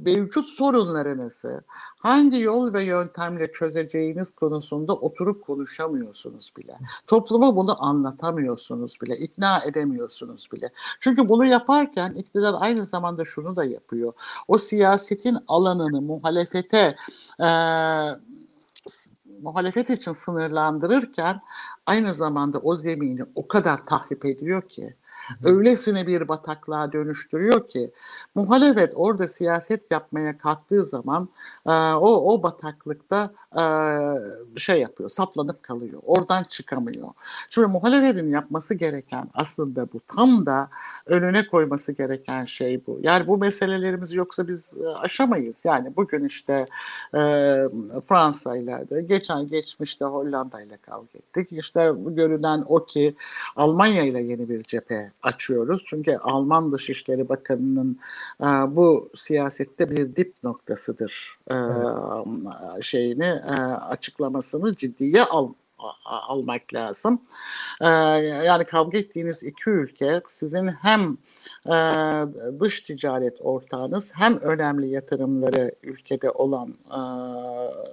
mevcut 0.04 0.48
sorunlarınızı 0.48 1.64
hangi 1.98 2.40
yol 2.40 2.72
ve 2.72 2.84
yöntemle 2.84 3.52
çözeceğiniz 3.52 4.30
konusunda 4.30 4.94
oturup 4.94 5.46
konuşamıyorsunuz 5.46 6.52
bile. 6.56 6.78
Topluma 7.06 7.56
bunu 7.56 7.84
anlatamıyorsunuz 7.84 8.96
bile, 9.02 9.16
ikna 9.16 9.60
edemiyorsunuz 9.66 10.48
bile. 10.52 10.72
Çünkü 11.00 11.28
bunu 11.28 11.44
yaparken 11.44 12.12
iktidar 12.12 12.54
aynı 12.58 12.86
zamanda 12.86 13.24
şunu 13.24 13.56
da 13.56 13.64
yapıyor. 13.64 14.12
O 14.48 14.58
siyasetin 14.58 15.36
alanını 15.48 16.00
muhalefete 16.00 16.96
e, 17.40 17.48
muhalefet 19.42 19.90
için 19.90 20.12
sınırlandırırken 20.12 21.40
aynı 21.86 22.14
zamanda 22.14 22.58
o 22.58 22.76
zemini 22.76 23.22
o 23.34 23.48
kadar 23.48 23.86
tahrip 23.86 24.24
ediyor 24.24 24.68
ki 24.68 24.96
öylesine 25.44 26.06
bir 26.06 26.28
bataklığa 26.28 26.92
dönüştürüyor 26.92 27.68
ki 27.68 27.90
muhalefet 28.34 28.92
orada 28.94 29.28
siyaset 29.28 29.90
yapmaya 29.90 30.38
kalktığı 30.38 30.84
zaman 30.84 31.28
e, 31.66 31.72
o 31.94 32.34
o 32.34 32.42
bataklıkta 32.42 33.32
e, 33.60 33.64
şey 34.60 34.80
yapıyor, 34.80 35.10
saplanıp 35.10 35.62
kalıyor. 35.62 36.02
Oradan 36.06 36.44
çıkamıyor. 36.44 37.08
Şimdi 37.50 37.66
muhalefetin 37.66 38.26
yapması 38.26 38.74
gereken 38.74 39.28
aslında 39.34 39.92
bu. 39.92 40.00
Tam 40.16 40.46
da 40.46 40.68
önüne 41.06 41.46
koyması 41.46 41.92
gereken 41.92 42.44
şey 42.44 42.86
bu. 42.86 42.98
Yani 43.02 43.26
bu 43.26 43.38
meselelerimizi 43.38 44.16
yoksa 44.16 44.48
biz 44.48 44.76
aşamayız. 44.96 45.64
Yani 45.64 45.96
bugün 45.96 46.24
işte 46.24 46.66
e, 47.14 47.18
Fransa 48.08 48.56
ile 48.56 49.02
geçen 49.06 49.48
geçmişte 49.48 50.04
Hollanda 50.04 50.62
ile 50.62 50.76
kavga 50.76 51.18
ettik. 51.18 51.52
İşte 51.52 51.92
görünen 52.06 52.64
o 52.68 52.84
ki 52.84 53.14
Almanya 53.56 54.02
ile 54.02 54.22
yeni 54.22 54.48
bir 54.48 54.62
cephe 54.62 55.12
açıyoruz. 55.26 55.82
Çünkü 55.86 56.16
Alman 56.16 56.72
Dışişleri 56.72 57.28
Bakanı'nın 57.28 57.98
e, 58.40 58.46
bu 58.76 59.10
siyasette 59.14 59.90
bir 59.90 60.16
dip 60.16 60.34
noktasıdır 60.44 61.38
e, 61.50 61.54
evet. 61.54 62.84
şeyini 62.84 63.24
e, 63.24 63.54
açıklamasını 63.88 64.74
ciddiye 64.74 65.24
al 65.24 65.52
almak 66.04 66.74
lazım. 66.74 67.22
Ee, 67.80 67.86
yani 68.44 68.64
kavga 68.64 68.98
ettiğiniz 68.98 69.42
iki 69.42 69.70
ülke 69.70 70.22
sizin 70.28 70.68
hem 70.68 71.16
e, 71.66 71.74
dış 72.60 72.80
ticaret 72.80 73.40
ortağınız 73.40 74.12
hem 74.14 74.40
önemli 74.40 74.88
yatırımları 74.88 75.74
ülkede 75.82 76.30
olan 76.30 76.74
e, 76.90 77.00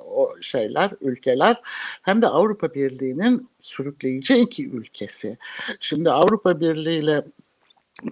o 0.06 0.36
şeyler, 0.42 0.92
ülkeler 1.02 1.62
hem 2.02 2.22
de 2.22 2.28
Avrupa 2.28 2.74
Birliği'nin 2.74 3.50
sürükleyici 3.62 4.36
iki 4.36 4.70
ülkesi. 4.70 5.38
Şimdi 5.80 6.12
Avrupa 6.12 6.60
Birliği 6.60 7.00
ile 7.00 7.24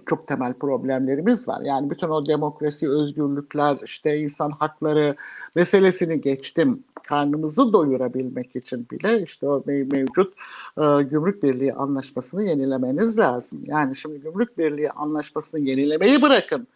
çok 0.06 0.26
temel 0.26 0.54
problemlerimiz 0.54 1.48
var. 1.48 1.60
Yani 1.64 1.90
bütün 1.90 2.08
o 2.08 2.26
demokrasi, 2.26 2.88
özgürlükler, 2.90 3.78
işte 3.84 4.18
insan 4.18 4.50
hakları 4.50 5.16
meselesini 5.54 6.20
geçtim. 6.20 6.84
Karnımızı 7.08 7.72
doyurabilmek 7.72 8.56
için 8.56 8.86
bile 8.90 9.22
işte 9.22 9.48
o 9.48 9.62
mevcut 9.66 10.34
e, 10.78 11.02
gümrük 11.02 11.42
birliği 11.42 11.74
anlaşmasını 11.74 12.44
yenilemeniz 12.44 13.18
lazım. 13.18 13.60
Yani 13.64 13.96
şimdi 13.96 14.20
gümrük 14.20 14.58
birliği 14.58 14.90
anlaşmasını 14.90 15.60
yenilemeyi 15.60 16.22
bırakın. 16.22 16.66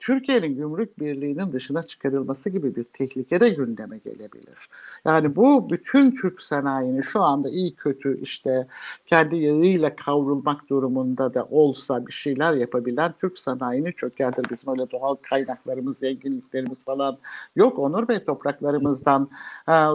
Türkiye'nin 0.00 0.56
gümrük 0.56 1.00
birliğinin 1.00 1.52
dışına 1.52 1.82
çıkarılması 1.82 2.50
gibi 2.50 2.76
bir 2.76 2.84
tehlike 2.84 3.40
de 3.40 3.48
gündeme 3.48 3.98
gelebilir. 3.98 4.68
Yani 5.04 5.36
bu 5.36 5.70
bütün 5.70 6.10
Türk 6.10 6.42
sanayini 6.42 7.02
şu 7.02 7.20
anda 7.20 7.48
iyi 7.48 7.74
kötü 7.74 8.20
işte 8.20 8.66
kendi 9.06 9.36
yağıyla 9.36 9.96
kavrulmak 9.96 10.68
durumunda 10.68 11.34
da 11.34 11.44
olsa 11.44 12.06
bir 12.06 12.12
şeyler 12.12 12.52
yapabilen 12.52 13.14
Türk 13.20 13.38
sanayini 13.38 13.92
çökertir. 13.92 14.50
Bizim 14.50 14.70
öyle 14.70 14.90
doğal 14.90 15.14
kaynaklarımız, 15.14 15.98
zenginliklerimiz 15.98 16.84
falan 16.84 17.18
yok 17.56 17.78
Onur 17.78 18.08
Bey 18.08 18.24
topraklarımızdan 18.24 19.30
ha, 19.66 19.92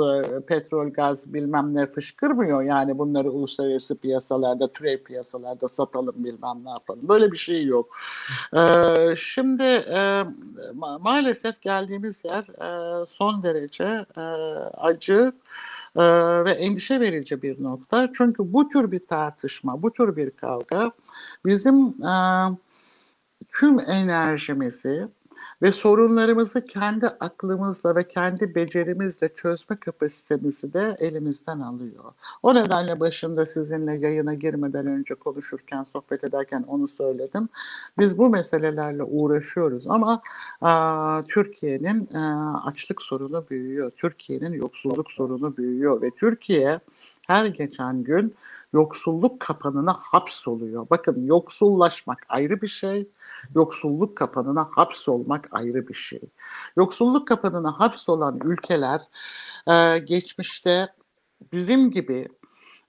petrol, 0.48 0.89
gaz 0.89 1.34
bilmem 1.34 1.75
ne 1.75 1.86
fışkırmıyor. 1.86 2.62
Yani 2.62 2.98
bunları 2.98 3.32
uluslararası 3.32 3.98
piyasalarda, 3.98 4.74
türev 4.74 5.03
piyasalarda 5.03 5.68
satalım 5.68 6.15
bilmem 6.18 6.65
ne 6.65 6.70
yapalım. 6.70 7.08
Böyle 7.10 7.32
bir 7.32 7.38
şey 7.38 7.65
yok. 7.65 7.89
Ee, 8.53 9.15
şimdi 9.18 9.63
e, 9.89 10.25
ma- 10.74 11.03
maalesef 11.03 11.62
geldiğimiz 11.62 12.24
yer 12.24 12.43
e, 12.43 13.05
son 13.05 13.43
derece 13.43 14.05
e, 14.17 14.22
acı 14.77 15.34
e, 15.96 16.03
ve 16.46 16.51
endişe 16.51 17.00
verici 17.00 17.41
bir 17.41 17.63
nokta. 17.63 18.10
Çünkü 18.17 18.53
bu 18.53 18.69
tür 18.69 18.91
bir 18.91 19.08
tartışma, 19.08 19.81
bu 19.81 19.93
tür 19.93 20.15
bir 20.15 20.31
kavga 20.31 20.91
bizim 21.46 21.88
e, 21.88 22.13
tüm 23.51 23.79
enerjimizi, 23.79 25.08
ve 25.62 25.72
sorunlarımızı 25.72 26.66
kendi 26.66 27.08
aklımızla 27.08 27.96
ve 27.96 28.08
kendi 28.08 28.56
becerimizle 28.56 29.30
çözme 29.36 29.75
kapasitemizi 29.75 30.74
de 30.74 30.96
elimizden 31.00 31.60
alıyor. 31.60 32.04
O 32.44 32.56
nedenle 32.56 33.00
başında 33.00 33.46
sizinle 33.46 33.98
yayına 33.98 34.34
girmeden 34.34 34.88
önce 34.88 35.16
konuşurken, 35.16 35.84
sohbet 35.84 36.24
ederken 36.24 36.63
onu 36.68 36.88
söyledim. 36.88 37.50
Biz 37.98 38.18
bu 38.18 38.30
meselelerle 38.30 39.04
uğraşıyoruz 39.04 39.88
ama 39.88 40.22
Türkiye'nin 41.28 42.08
açlık 42.66 43.01
sorunu 43.01 43.46
büyüyor. 43.50 43.92
Türkiye'nin 43.98 44.51
yoksulluk 44.51 45.12
sorunu 45.12 45.58
büyüyor 45.58 46.01
ve 46.01 46.12
Türkiye 46.12 46.80
her 47.30 47.46
geçen 47.46 48.04
gün 48.04 48.36
yoksulluk 48.74 49.40
kapanına 49.40 49.94
hapsoluyor. 49.94 50.88
Bakın 50.90 51.26
yoksullaşmak 51.26 52.26
ayrı 52.30 52.62
bir 52.62 52.68
şey, 52.68 53.08
yoksulluk 53.56 54.18
kapanına 54.18 54.70
hapsolmak 54.72 55.48
ayrı 55.52 55.88
bir 55.88 55.94
şey. 55.94 56.22
Yoksulluk 56.78 57.28
kapanına 57.28 57.80
hapsolan 57.80 58.40
ülkeler 58.44 59.02
geçmişte 60.00 60.94
bizim 61.54 61.92
gibi 61.92 62.28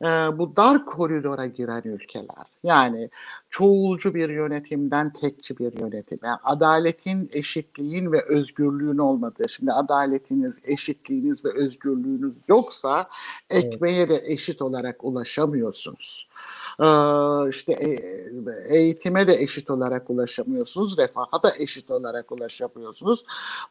e, 0.02 0.09
bu 0.38 0.57
dar 0.57 0.85
koridora 0.85 1.47
giren 1.47 1.83
ülkeler. 1.85 2.47
Yani 2.62 3.11
çoğulcu 3.50 4.14
bir 4.14 4.28
yönetimden 4.28 5.12
tekçi 5.12 5.59
bir 5.59 5.80
yönetim. 5.80 6.19
Yani 6.25 6.38
adaletin, 6.45 7.30
eşitliğin 7.33 8.12
ve 8.12 8.25
özgürlüğün 8.28 8.99
olmadığı. 8.99 9.49
Şimdi 9.49 9.73
adaletiniz, 9.73 10.62
eşitliğiniz 10.64 11.45
ve 11.45 11.49
özgürlüğünüz 11.54 12.35
yoksa 12.49 13.09
ekmeğe 13.50 14.09
de 14.09 14.23
eşit 14.26 14.62
olarak 14.62 15.04
ulaşamıyorsunuz. 15.04 16.28
Ee, 16.81 17.49
işte 17.49 17.73
e, 17.73 17.89
eğitime 18.69 19.27
de 19.27 19.35
eşit 19.35 19.71
olarak 19.71 20.11
ulaşamıyorsunuz, 20.11 20.99
refaha 20.99 21.43
da 21.43 21.53
eşit 21.59 21.91
olarak 21.91 22.33
ulaşamıyorsunuz. 22.33 23.25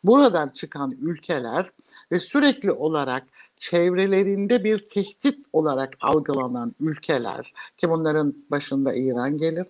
Buradan 0.03 0.49
çıkan 0.49 0.91
ülkeler 1.01 1.71
ve 2.11 2.19
sürekli 2.19 2.71
olarak 2.71 3.23
çevrelerinde 3.57 4.63
bir 4.63 4.87
tehdit 4.87 5.45
olarak 5.53 5.93
algılanan 6.01 6.75
ülkeler 6.79 7.53
ki 7.77 7.89
bunların 7.89 8.35
başında 8.51 8.93
İran 8.93 9.37
gelir. 9.37 9.67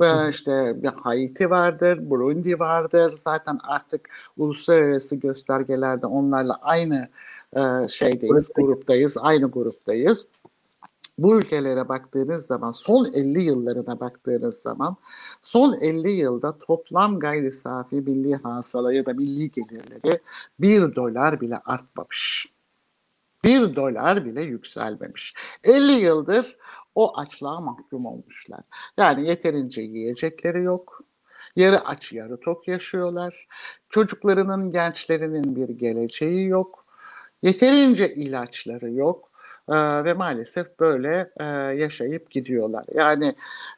Ve 0.00 0.30
işte 0.30 0.82
bir 0.82 0.88
Haiti 0.88 1.50
vardır, 1.50 2.10
Burundi 2.10 2.58
vardır. 2.58 3.20
Zaten 3.24 3.58
artık 3.62 4.08
uluslararası 4.36 5.16
göstergelerde 5.16 6.06
onlarla 6.06 6.58
aynı 6.62 7.08
e, 7.56 7.88
şeydeyiz, 7.88 8.50
gruptayız, 8.54 9.16
aynı 9.20 9.50
gruptayız. 9.50 10.28
Bu 11.18 11.38
ülkelere 11.38 11.88
baktığınız 11.88 12.46
zaman, 12.46 12.72
son 12.72 13.04
50 13.14 13.42
yıllarına 13.42 14.00
baktığınız 14.00 14.56
zaman, 14.56 14.96
son 15.42 15.72
50 15.80 16.10
yılda 16.10 16.58
toplam 16.58 17.18
gayri 17.18 17.52
safi 17.52 17.96
milli 17.96 18.34
hasıla 18.34 18.92
ya 18.92 19.06
da 19.06 19.12
milli 19.12 19.50
gelirleri 19.50 20.20
1 20.60 20.94
dolar 20.94 21.40
bile 21.40 21.58
artmamış. 21.58 22.46
Bir 23.44 23.76
dolar 23.76 24.24
bile 24.24 24.42
yükselmemiş. 24.42 25.34
50 25.64 25.92
yıldır 25.92 26.56
o 26.94 27.18
açlığa 27.18 27.60
mahkum 27.60 28.06
olmuşlar. 28.06 28.60
Yani 28.96 29.28
yeterince 29.28 29.80
yiyecekleri 29.80 30.62
yok. 30.62 31.02
Yarı 31.56 31.80
aç 31.80 32.12
yarı 32.12 32.40
tok 32.40 32.68
yaşıyorlar. 32.68 33.46
Çocuklarının, 33.88 34.72
gençlerinin 34.72 35.56
bir 35.56 35.68
geleceği 35.68 36.48
yok. 36.48 36.84
Yeterince 37.42 38.14
ilaçları 38.14 38.90
yok 38.90 39.30
e, 39.68 40.04
ve 40.04 40.12
maalesef 40.12 40.80
böyle 40.80 41.30
e, 41.36 41.44
yaşayıp 41.82 42.30
gidiyorlar. 42.30 42.84
Yani 42.94 43.34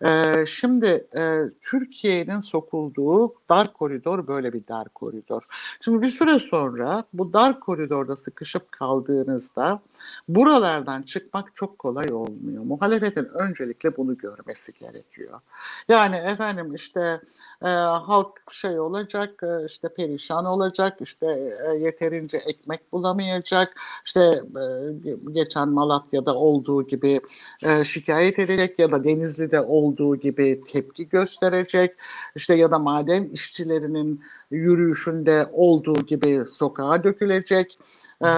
e, 0.07 0.47
şimdi 0.47 1.07
e, 1.19 1.41
Türkiye'nin 1.63 2.41
sokulduğu 2.41 3.35
dar 3.49 3.73
koridor 3.73 4.27
böyle 4.27 4.53
bir 4.53 4.69
dar 4.69 4.89
koridor. 4.89 5.43
Şimdi 5.81 6.03
bir 6.03 6.11
süre 6.11 6.39
sonra 6.39 7.05
bu 7.13 7.33
dar 7.33 7.61
koridorda 7.61 8.17
sıkışıp 8.17 8.73
kaldığınızda 8.73 9.81
buralardan 10.29 11.03
çıkmak 11.03 11.57
çok 11.57 11.79
kolay 11.79 12.13
olmuyor. 12.13 12.65
Muhalefetin 12.65 13.25
öncelikle 13.25 13.97
bunu 13.97 14.19
görmesi 14.19 14.73
gerekiyor. 14.73 15.41
Yani 15.89 16.17
efendim 16.17 16.75
işte 16.75 17.21
e, 17.63 17.69
halk 17.69 18.43
şey 18.51 18.81
olacak, 18.81 19.43
işte 19.67 19.89
perişan 19.89 20.45
olacak, 20.45 20.99
işte 21.01 21.55
e, 21.69 21.75
yeterince 21.77 22.37
ekmek 22.37 22.93
bulamayacak, 22.93 23.81
işte 24.05 24.21
e, 24.21 24.93
geçen 25.33 25.76
Malatya'da 25.77 26.35
olduğu 26.35 26.87
gibi 26.87 27.21
e, 27.65 27.85
şikayet 27.85 28.39
edecek 28.39 28.79
ya 28.79 28.93
da 28.93 29.05
Denizli'de 29.05 29.61
olduğu 29.61 30.17
gibi 30.17 30.61
tepki 30.61 31.09
gösterecek. 31.09 31.91
İşte 32.37 32.55
ya 32.55 32.71
da 32.71 32.79
maden 32.79 33.25
işçilerinin 33.25 34.21
yürüyüşünde 34.51 35.47
olduğu 35.53 36.07
gibi 36.07 36.41
sokağa 36.49 37.05
dökülecek. 37.05 37.79
Ee, 38.21 38.29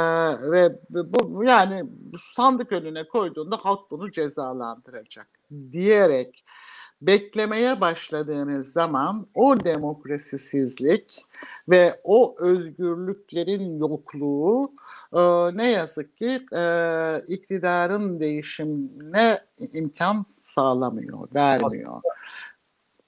ve 0.51 0.79
bu 0.90 1.44
yani 1.44 1.85
sandık 2.24 2.72
önüne 2.72 3.09
koyduğunda 3.09 3.57
halk 3.57 3.90
bunu 3.90 4.12
cezalandıracak 4.12 5.29
diyerek 5.70 6.44
beklemeye 7.03 7.81
başladığınız 7.81 8.73
zaman 8.73 9.27
o 9.35 9.65
demokrasisizlik 9.65 11.23
ve 11.69 12.01
o 12.05 12.35
özgürlüklerin 12.41 13.79
yokluğu 13.79 14.73
e, 15.13 15.21
ne 15.57 15.71
yazık 15.71 16.17
ki 16.17 16.41
e, 16.57 16.63
iktidarın 17.29 18.21
değişimine 18.21 19.41
imkan 19.73 20.27
sağlamıyor, 20.45 21.29
vermiyor. 21.35 22.03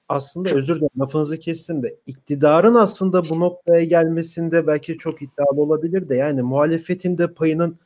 Aslında, 0.09 0.50
özür 0.50 0.76
dilerim 0.76 1.00
lafınızı 1.00 1.38
kestim 1.38 1.83
de 1.83 1.96
iktidarın 2.07 2.74
aslında 2.74 3.29
bu 3.29 3.40
noktaya 3.40 3.85
gelmesinde 3.85 4.66
belki 4.66 4.96
çok 4.96 5.22
iddialı 5.22 5.62
olabilir 5.62 6.09
de 6.09 6.16
yani 6.16 6.42
muhalefetin 6.42 7.18
de 7.18 7.35
payının 7.35 7.79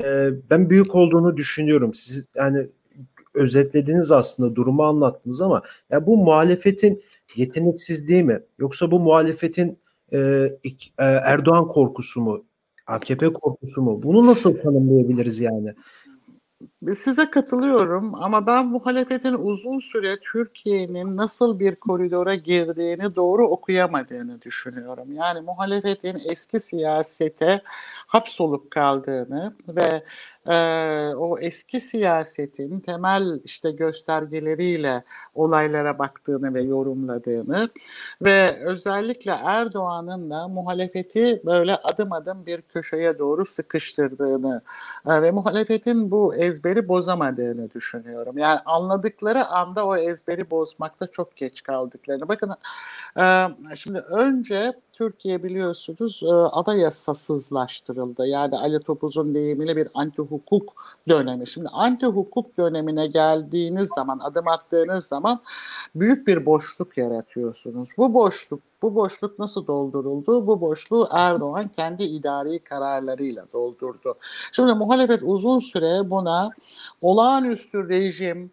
e, 0.00 0.30
ben 0.50 0.70
büyük 0.70 0.94
olduğunu 0.94 1.36
düşünüyorum. 1.36 1.94
Siz 1.94 2.26
yani 2.34 2.66
özetlediniz 3.34 4.10
aslında 4.10 4.56
durumu 4.56 4.82
anlattınız 4.82 5.40
ama 5.40 5.62
ya 5.90 6.06
bu 6.06 6.16
muhalefetin 6.16 7.02
yeteneksizliği 7.36 8.24
mi 8.24 8.40
yoksa 8.58 8.90
bu 8.90 9.00
muhalefetin 9.00 9.78
e, 10.12 10.18
e, 10.98 11.04
Erdoğan 11.04 11.68
korkusu 11.68 12.20
mu 12.20 12.44
AKP 12.86 13.32
korkusu 13.32 13.82
mu 13.82 14.02
bunu 14.02 14.26
nasıl 14.26 14.56
tanımlayabiliriz 14.56 15.40
yani? 15.40 15.74
Size 16.88 17.30
katılıyorum 17.30 18.14
ama 18.14 18.46
ben 18.46 18.66
muhalefetin 18.66 19.32
uzun 19.32 19.80
süre 19.80 20.18
Türkiye'nin 20.20 21.16
nasıl 21.16 21.58
bir 21.58 21.74
koridora 21.74 22.34
girdiğini 22.34 23.16
doğru 23.16 23.48
okuyamadığını 23.48 24.42
düşünüyorum. 24.42 25.12
Yani 25.12 25.40
muhalefetin 25.40 26.18
eski 26.30 26.60
siyasete 26.60 27.62
hapsolup 28.06 28.70
kaldığını 28.70 29.54
ve 29.68 30.02
e, 30.46 30.56
o 31.14 31.38
eski 31.38 31.80
siyasetin 31.80 32.80
temel 32.80 33.40
işte 33.44 33.70
göstergeleriyle 33.70 35.04
olaylara 35.34 35.98
baktığını 35.98 36.54
ve 36.54 36.62
yorumladığını 36.62 37.68
ve 38.22 38.64
özellikle 38.64 39.32
Erdoğan'ın 39.44 40.30
da 40.30 40.48
muhalefeti 40.48 41.42
böyle 41.44 41.76
adım 41.76 42.12
adım 42.12 42.46
bir 42.46 42.62
köşeye 42.62 43.18
doğru 43.18 43.46
sıkıştırdığını 43.46 44.62
e, 45.06 45.22
ve 45.22 45.30
muhalefetin 45.30 46.10
bu 46.10 46.34
ezber 46.34 46.71
ezberi 46.72 46.88
bozamadığını 46.88 47.70
düşünüyorum. 47.70 48.38
Yani 48.38 48.60
anladıkları 48.64 49.46
anda 49.46 49.86
o 49.86 49.96
ezberi 49.96 50.50
bozmakta 50.50 51.06
çok 51.06 51.36
geç 51.36 51.62
kaldıklarını. 51.62 52.28
Bakın 52.28 52.50
e, 53.18 53.76
şimdi 53.76 53.98
önce 53.98 54.72
Türkiye 54.92 55.42
biliyorsunuz 55.42 56.20
e, 56.22 56.26
anayasasızlaştırıldı. 56.32 58.26
Yani 58.26 58.56
Ali 58.56 58.80
Topuz'un 58.80 59.34
deyimiyle 59.34 59.76
bir 59.76 59.88
anti 59.94 60.22
hukuk 60.22 60.72
dönemi. 61.08 61.46
Şimdi 61.46 61.68
anti 61.72 62.06
hukuk 62.06 62.58
dönemine 62.58 63.06
geldiğiniz 63.06 63.88
zaman, 63.96 64.18
adım 64.18 64.48
attığınız 64.48 65.04
zaman 65.04 65.40
büyük 65.94 66.26
bir 66.26 66.46
boşluk 66.46 66.98
yaratıyorsunuz. 66.98 67.88
Bu 67.98 68.14
boşluk 68.14 68.60
bu 68.82 68.94
boşluk 68.94 69.38
nasıl 69.38 69.66
dolduruldu? 69.66 70.46
Bu 70.46 70.60
boşluğu 70.60 71.08
Erdoğan 71.10 71.68
kendi 71.68 72.02
idari 72.02 72.58
kararlarıyla 72.58 73.46
doldurdu. 73.52 74.14
Şimdi 74.52 74.72
muhalefet 74.72 75.20
uzun 75.22 75.60
süre 75.60 76.10
buna 76.10 76.50
olağanüstü 77.00 77.88
rejim, 77.88 78.50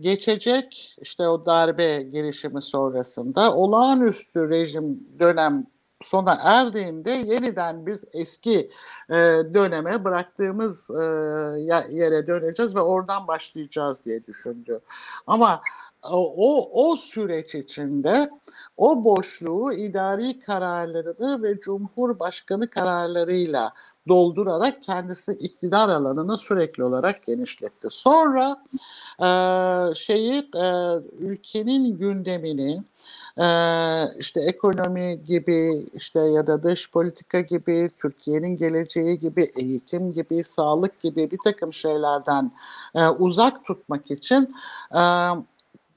geçecek 0.00 0.96
işte 0.98 1.28
o 1.28 1.46
darbe 1.46 2.02
girişimi 2.02 2.62
sonrasında 2.62 3.54
olağanüstü 3.54 4.50
rejim 4.50 5.08
dönem 5.18 5.66
sona 6.02 6.38
erdiğinde 6.42 7.10
yeniden 7.10 7.86
biz 7.86 8.04
eski 8.12 8.70
e, 9.10 9.14
döneme 9.54 10.04
bıraktığımız 10.04 10.90
e, 10.90 11.02
yere 11.90 12.26
döneceğiz 12.26 12.76
ve 12.76 12.80
oradan 12.80 13.26
başlayacağız 13.26 14.04
diye 14.04 14.26
düşündü. 14.26 14.80
Ama 15.26 15.60
o, 16.02 16.90
o 16.90 16.96
süreç 16.96 17.54
içinde 17.54 18.30
o 18.76 19.04
boşluğu 19.04 19.72
idari 19.72 20.40
kararlarını 20.40 21.42
ve 21.42 21.60
Cumhurbaşkanı 21.60 22.70
kararlarıyla 22.70 23.72
doldurarak 24.08 24.82
kendisi 24.82 25.32
iktidar 25.32 25.88
alanını 25.88 26.38
sürekli 26.38 26.84
olarak 26.84 27.26
genişletti. 27.26 27.88
Sonra 27.90 28.64
e, 29.22 29.28
şeyi 29.94 30.50
e, 30.54 30.94
ülkenin 31.18 31.98
gündemini 31.98 32.82
e, 33.36 33.48
işte 34.18 34.40
ekonomi 34.40 35.24
gibi 35.24 35.86
işte 35.94 36.20
ya 36.20 36.46
da 36.46 36.62
dış 36.62 36.90
politika 36.90 37.40
gibi 37.40 37.90
Türkiye'nin 37.98 38.56
geleceği 38.56 39.18
gibi 39.18 39.50
eğitim 39.56 40.12
gibi 40.12 40.44
sağlık 40.44 41.00
gibi 41.00 41.30
bir 41.30 41.38
takım 41.44 41.72
şeylerden 41.72 42.52
e, 42.94 43.08
uzak 43.08 43.64
tutmak 43.64 44.10
için 44.10 44.54
e, 44.94 45.02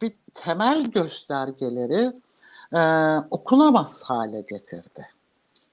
bir 0.02 0.14
temel 0.34 0.84
göstergeleri 0.84 2.14
e, 2.76 2.82
okunamaz 3.32 4.04
hale 4.04 4.42
getirdi 4.42 5.19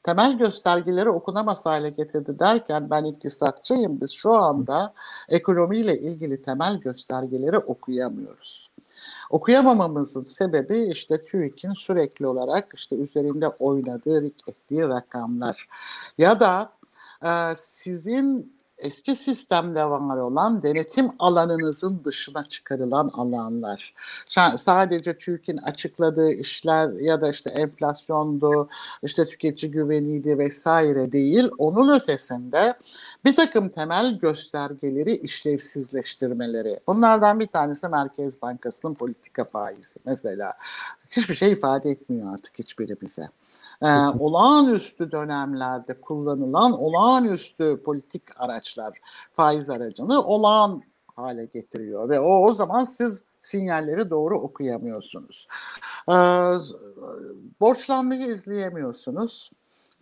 temel 0.06 0.38
göstergeleri 0.38 1.10
okunamaz 1.10 1.66
hale 1.66 1.90
getirdi 1.90 2.38
derken 2.38 2.90
ben 2.90 3.04
iktisatçıyım 3.04 4.00
biz 4.00 4.12
şu 4.12 4.34
anda 4.34 4.94
ekonomiyle 5.28 6.00
ilgili 6.00 6.42
temel 6.42 6.78
göstergeleri 6.78 7.58
okuyamıyoruz. 7.58 8.70
Okuyamamamızın 9.30 10.24
sebebi 10.24 10.90
işte 10.92 11.24
TÜİK'in 11.24 11.72
sürekli 11.72 12.26
olarak 12.26 12.72
işte 12.74 12.96
üzerinde 12.96 13.48
oynadığı, 13.48 14.26
ettiği 14.26 14.82
rakamlar 14.82 15.68
ya 16.18 16.40
da 16.40 16.72
e, 17.24 17.30
sizin 17.56 18.55
eski 18.78 19.16
sistemde 19.16 19.84
var 19.84 20.16
olan 20.16 20.62
denetim 20.62 21.10
alanınızın 21.18 22.04
dışına 22.04 22.44
çıkarılan 22.44 23.08
alanlar. 23.08 23.94
Sadece 24.56 25.16
TÜİK'in 25.16 25.56
açıkladığı 25.56 26.32
işler 26.32 26.92
ya 26.92 27.20
da 27.20 27.28
işte 27.28 27.50
enflasyondu, 27.50 28.68
işte 29.02 29.26
tüketici 29.26 29.72
güveniydi 29.72 30.38
vesaire 30.38 31.12
değil. 31.12 31.48
Onun 31.58 31.96
ötesinde 31.96 32.74
bir 33.24 33.34
takım 33.34 33.68
temel 33.68 34.18
göstergeleri 34.18 35.16
işlevsizleştirmeleri. 35.16 36.80
Bunlardan 36.86 37.40
bir 37.40 37.46
tanesi 37.46 37.88
Merkez 37.88 38.42
Bankası'nın 38.42 38.94
politika 38.94 39.44
faizi 39.44 39.98
mesela. 40.04 40.52
Hiçbir 41.10 41.34
şey 41.34 41.52
ifade 41.52 41.90
etmiyor 41.90 42.34
artık 42.34 42.58
hiçbirimize 42.58 43.28
e, 43.82 43.88
olağanüstü 44.18 45.10
dönemlerde 45.12 46.00
kullanılan 46.00 46.72
olağanüstü 46.72 47.82
politik 47.84 48.22
araçlar 48.36 48.98
faiz 49.32 49.70
aracını 49.70 50.22
olağan 50.22 50.82
hale 51.16 51.44
getiriyor 51.44 52.08
ve 52.08 52.20
o 52.20 52.46
o 52.46 52.52
zaman 52.52 52.84
siz 52.84 53.24
sinyalleri 53.42 54.10
doğru 54.10 54.40
okuyamıyorsunuz. 54.40 55.48
E, 56.08 56.16
borçlanmayı 57.60 58.26
izleyemiyorsunuz. 58.26 59.50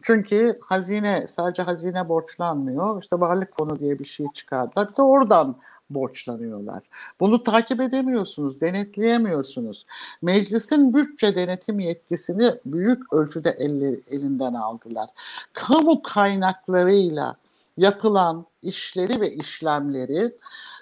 Çünkü 0.03 0.59
hazine 0.63 1.27
sadece 1.29 1.63
hazine 1.63 2.09
borçlanmıyor. 2.09 3.03
İşte 3.03 3.21
varlık 3.21 3.57
fonu 3.57 3.79
diye 3.79 3.99
bir 3.99 4.05
şey 4.05 4.27
çıkardılar. 4.35 4.89
Bir 4.89 4.97
de 4.97 5.03
oradan 5.03 5.57
borçlanıyorlar. 5.91 6.83
Bunu 7.21 7.43
takip 7.43 7.81
edemiyorsunuz, 7.81 8.61
denetleyemiyorsunuz. 8.61 9.87
Meclisin 10.23 10.95
bütçe 10.95 11.37
denetim 11.37 11.81
yetkisini 11.81 12.55
büyük 12.67 13.13
ölçüde 13.13 13.51
elleri, 13.51 14.01
elinden 14.11 14.55
aldılar. 14.55 15.11
Kamu 15.53 16.03
kaynaklarıyla 16.03 17.37
yapılan 17.77 18.47
işleri 18.63 19.21
ve 19.21 19.33
işlemleri 19.33 20.37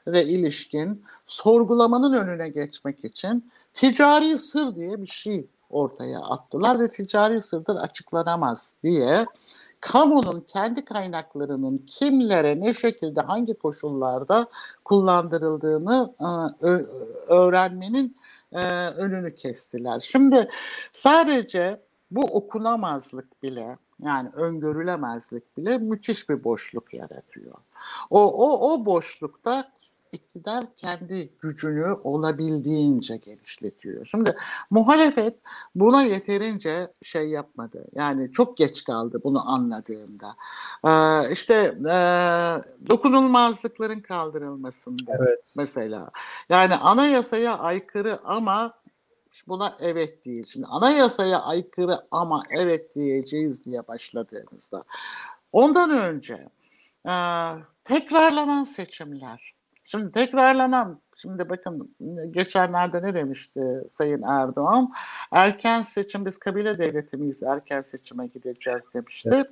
ve 0.07 0.25
ilişkin 0.25 1.05
sorgulamanın 1.27 2.13
önüne 2.13 2.49
geçmek 2.49 3.05
için 3.05 3.51
ticari 3.75 4.39
sır 4.39 4.75
diye 4.75 5.03
bir 5.03 5.07
şey 5.07 5.47
ortaya 5.71 6.21
attılar 6.21 6.81
ve 6.81 6.91
ticari 6.91 7.43
sırdır 7.43 7.77
açıklanamaz 7.77 8.77
diye 8.83 9.27
kamunun 9.83 10.41
kendi 10.41 10.85
kaynaklarının 10.85 11.79
kimlere 11.87 12.61
ne 12.61 12.75
şekilde 12.75 13.21
hangi 13.21 13.55
koşullarda 13.55 14.47
kullandırıldığını 14.85 16.15
e, 16.63 16.69
öğrenmenin 17.33 18.17
e, 18.53 18.87
önünü 18.89 19.35
kestiler. 19.35 20.01
Şimdi 20.01 20.49
sadece 20.93 21.81
bu 22.11 22.21
okunamazlık 22.21 23.43
bile 23.43 23.79
yani 24.03 24.29
öngörülemezlik 24.35 25.57
bile 25.57 25.79
müthiş 25.79 26.29
bir 26.29 26.45
boşluk 26.45 26.95
yaratıyor. 26.95 27.55
O 28.11 28.21
o 28.21 28.73
o 28.73 28.87
boşlukta 28.87 29.69
iktidar 30.13 30.65
kendi 30.77 31.31
gücünü 31.41 31.93
olabildiğince 32.05 33.17
genişletiyor. 33.17 34.07
Şimdi 34.07 34.37
muhalefet 34.71 35.39
buna 35.75 36.03
yeterince 36.03 36.93
şey 37.03 37.29
yapmadı. 37.29 37.85
Yani 37.95 38.33
çok 38.33 38.57
geç 38.57 38.85
kaldı 38.85 39.21
bunu 39.25 39.51
anladığında. 39.51 40.37
Ee, 40.85 41.33
işte 41.33 41.55
e, 41.89 41.97
dokunulmazlıkların 42.91 44.01
kaldırılmasında 44.01 45.13
evet. 45.19 45.55
mesela. 45.57 46.11
Yani 46.49 46.75
anayasaya 46.75 47.59
aykırı 47.59 48.21
ama 48.25 48.75
buna 49.49 49.77
evet 49.81 50.25
değil. 50.25 50.47
Şimdi 50.47 50.67
anayasaya 50.67 51.41
aykırı 51.41 51.99
ama 52.11 52.43
evet 52.51 52.95
diyeceğiz 52.95 53.65
diye 53.65 53.89
başladığınızda. 53.89 54.85
Ondan 55.53 55.91
önce 55.91 56.49
e, 57.09 57.15
tekrarlanan 57.85 58.65
seçimler, 58.65 59.55
Şimdi 59.93 60.13
tekrarlanan, 60.13 61.01
şimdi 61.17 61.49
bakın 61.49 61.95
geçenlerde 62.31 63.03
ne 63.03 63.15
demişti 63.15 63.61
Sayın 63.91 64.23
Erdoğan? 64.23 64.93
Erken 65.33 65.83
seçim, 65.83 66.27
biz 66.27 66.39
kabile 66.39 66.79
devleti 66.79 67.17
miyiz, 67.17 67.43
erken 67.43 67.83
seçime 67.83 68.27
gideceğiz 68.27 68.95
demişti. 68.95 69.31
Evet. 69.33 69.47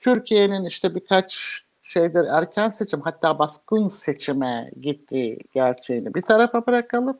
Türkiye'nin 0.00 0.64
işte 0.64 0.94
birkaç 0.94 1.62
şeydir 1.82 2.24
erken 2.30 2.68
seçim 2.68 3.00
hatta 3.00 3.38
baskın 3.38 3.88
seçime 3.88 4.70
gitti 4.80 5.38
gerçeğini 5.52 6.14
bir 6.14 6.22
tarafa 6.22 6.66
bırakalım. 6.66 7.18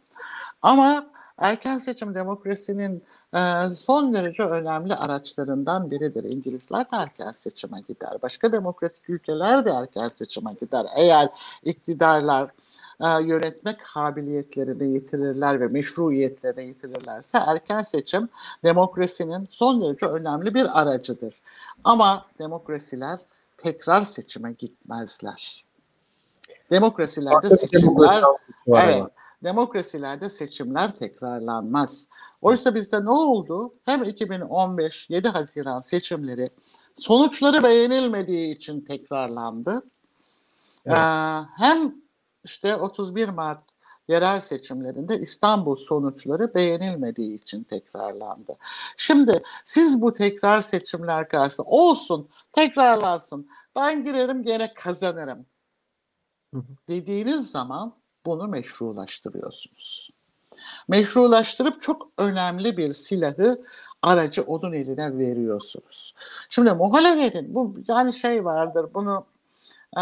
Ama 0.62 1.07
erken 1.38 1.79
seçim 1.79 2.14
demokrasinin 2.14 3.03
e, 3.35 3.38
son 3.79 4.14
derece 4.14 4.42
önemli 4.42 4.94
araçlarından 4.94 5.90
biridir. 5.90 6.25
İngilizler 6.25 6.85
de 6.85 6.97
erken 6.97 7.31
seçime 7.31 7.81
gider. 7.88 8.23
Başka 8.23 8.53
demokratik 8.53 9.11
ülkeler 9.11 9.64
de 9.64 9.70
erken 9.70 10.09
seçime 10.09 10.53
gider. 10.61 10.87
Eğer 10.97 11.29
iktidarlar 11.64 12.51
e, 13.01 13.07
yönetmek 13.23 13.77
kabiliyetlerini 13.94 14.88
yitirirler 14.88 15.61
ve 15.61 15.66
meşruiyetlerini 15.68 16.64
yitirirlerse 16.64 17.38
erken 17.47 17.83
seçim 17.83 18.29
demokrasinin 18.64 19.49
son 19.51 19.81
derece 19.81 20.07
önemli 20.07 20.55
bir 20.55 20.81
aracıdır. 20.81 21.35
Ama 21.85 22.27
demokrasiler 22.38 23.18
tekrar 23.57 24.03
seçime 24.03 24.53
gitmezler. 24.53 25.64
Demokrasilerde 26.70 27.57
seçimler 27.57 28.25
evet, 28.68 29.03
demokrasilerde 29.44 30.30
seçimler 30.30 30.94
tekrarlanmaz. 30.94 32.09
Oysa 32.42 32.74
bizde 32.74 33.04
ne 33.04 33.11
oldu? 33.11 33.74
Hem 33.85 34.02
2015 34.04 35.11
7 35.11 35.28
Haziran 35.28 35.80
seçimleri 35.80 36.50
sonuçları 36.96 37.62
beğenilmediği 37.62 38.54
için 38.54 38.80
tekrarlandı. 38.80 39.83
Evet. 40.87 40.98
Ee, 40.98 41.46
hem 41.57 41.94
işte 42.44 42.76
31 42.76 43.28
Mart 43.28 43.62
yerel 44.09 44.40
seçimlerinde 44.40 45.20
İstanbul 45.20 45.76
sonuçları 45.76 46.54
beğenilmediği 46.54 47.38
için 47.38 47.62
tekrarlandı. 47.64 48.57
Şimdi 48.96 49.42
siz 49.64 50.00
bu 50.00 50.12
tekrar 50.12 50.61
seçimler 50.61 51.28
karşısında 51.28 51.66
olsun 51.68 52.28
tekrarlansın 52.52 53.48
ben 53.76 54.04
girerim 54.04 54.42
gene 54.42 54.74
kazanırım 54.74 55.46
dediğiniz 56.88 57.50
zaman 57.50 57.94
bunu 58.27 58.49
meşrulaştırıyorsunuz. 58.49 60.11
Meşrulaştırıp 60.89 61.83
çok 61.83 62.09
önemli 62.19 62.77
bir 62.77 62.95
silahı 62.95 63.63
aracı 64.03 64.43
onun 64.43 64.73
eline 64.73 65.19
veriyorsunuz. 65.19 66.15
Şimdi 66.49 66.73
muhalefetin 66.73 67.55
bu 67.55 67.75
yani 67.89 68.13
şey 68.13 68.45
vardır 68.45 68.87
bunu 68.95 69.27
e, 69.97 70.01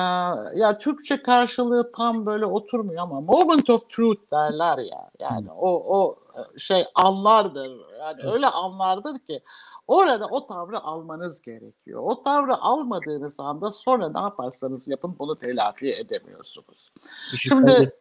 ya 0.58 0.78
Türkçe 0.78 1.22
karşılığı 1.22 1.92
tam 1.92 2.26
böyle 2.26 2.46
oturmuyor 2.46 3.02
ama 3.02 3.20
moment 3.20 3.70
of 3.70 3.90
truth 3.90 4.32
derler 4.32 4.78
ya. 4.78 5.10
Yani 5.20 5.50
o 5.50 5.96
o 5.98 6.16
şey 6.58 6.84
anlardır. 6.94 7.70
Yani 8.00 8.32
öyle 8.32 8.46
anlardır 8.46 9.18
ki 9.18 9.40
orada 9.88 10.26
o 10.26 10.46
tavrı 10.46 10.80
almanız 10.80 11.40
gerekiyor. 11.40 12.00
O 12.04 12.22
tavrı 12.22 12.56
almadığınız 12.56 13.40
anda 13.40 13.72
sonra 13.72 14.08
ne 14.08 14.20
yaparsanız 14.20 14.88
yapın 14.88 15.16
bunu 15.18 15.38
telafi 15.38 15.92
edemiyorsunuz. 15.92 16.92
Şimdi 17.38 17.92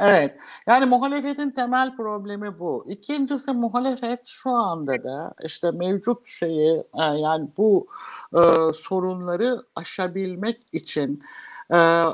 Evet. 0.00 0.40
Yani 0.66 0.86
muhalefetin 0.86 1.50
temel 1.50 1.96
problemi 1.96 2.58
bu. 2.58 2.84
İkincisi 2.88 3.52
muhalefet 3.52 4.26
şu 4.26 4.50
anda 4.50 5.04
da 5.04 5.34
işte 5.44 5.70
mevcut 5.70 6.28
şeyi 6.28 6.82
e, 6.94 7.02
yani 7.02 7.48
bu 7.56 7.86
e, 8.34 8.40
sorunları 8.74 9.62
aşabilmek 9.76 10.60
için 10.72 11.22
e, 11.74 12.04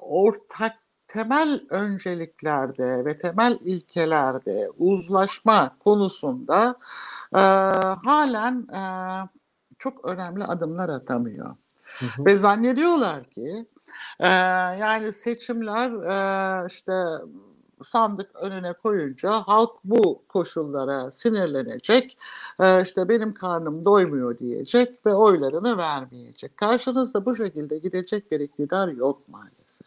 ortak 0.00 0.72
temel 1.08 1.60
önceliklerde 1.70 3.04
ve 3.04 3.18
temel 3.18 3.58
ilkelerde 3.60 4.70
uzlaşma 4.78 5.76
konusunda 5.84 6.76
e, 7.34 7.40
halen 8.04 8.66
e, 8.72 8.82
çok 9.78 10.04
önemli 10.04 10.44
adımlar 10.44 10.88
atamıyor. 10.88 11.56
Hı 11.98 12.06
hı. 12.06 12.24
Ve 12.24 12.36
zannediyorlar 12.36 13.24
ki 13.24 13.66
ee, 14.20 14.28
yani 14.78 15.12
seçimler 15.12 15.90
e, 15.90 16.66
işte 16.66 16.92
sandık 17.82 18.36
önüne 18.36 18.72
koyunca 18.72 19.30
halk 19.30 19.70
bu 19.84 20.22
koşullara 20.28 21.12
sinirlenecek, 21.12 22.18
e, 22.60 22.82
işte 22.82 23.08
benim 23.08 23.34
karnım 23.34 23.84
doymuyor 23.84 24.38
diyecek 24.38 25.06
ve 25.06 25.14
oylarını 25.14 25.76
vermeyecek. 25.76 26.56
Karşınızda 26.56 27.26
bu 27.26 27.36
şekilde 27.36 27.78
gidecek 27.78 28.30
bir 28.30 28.40
iktidar 28.40 28.88
yok 28.88 29.28
maalesef. 29.28 29.86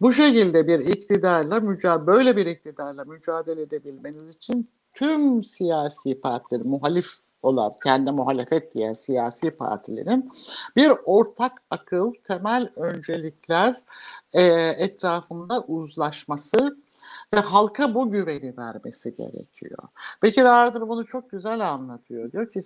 Bu 0.00 0.12
şekilde 0.12 0.66
bir 0.66 0.78
iktidarla 0.78 1.60
mücadele, 1.60 2.06
böyle 2.06 2.36
bir 2.36 2.46
iktidarla 2.46 3.04
mücadele 3.04 3.62
edebilmeniz 3.62 4.34
için 4.34 4.70
tüm 4.94 5.44
siyasi 5.44 6.20
partilerin, 6.20 6.68
muhalif 6.68 7.08
olan 7.44 7.72
kendi 7.84 8.10
muhalefet 8.10 8.74
diyen 8.74 8.94
siyasi 8.94 9.50
partilerin 9.50 10.32
bir 10.76 10.92
ortak 11.04 11.52
akıl, 11.70 12.12
temel 12.24 12.68
öncelikler 12.76 13.80
e, 14.34 14.42
etrafında 14.78 15.60
uzlaşması 15.60 16.76
ve 17.34 17.40
halka 17.40 17.94
bu 17.94 18.10
güveni 18.10 18.54
vermesi 18.58 19.14
gerekiyor. 19.16 19.78
Bekir 20.22 20.44
Ardır 20.44 20.88
bunu 20.88 21.06
çok 21.06 21.30
güzel 21.30 21.70
anlatıyor. 21.70 22.32
Diyor 22.32 22.52
ki 22.52 22.64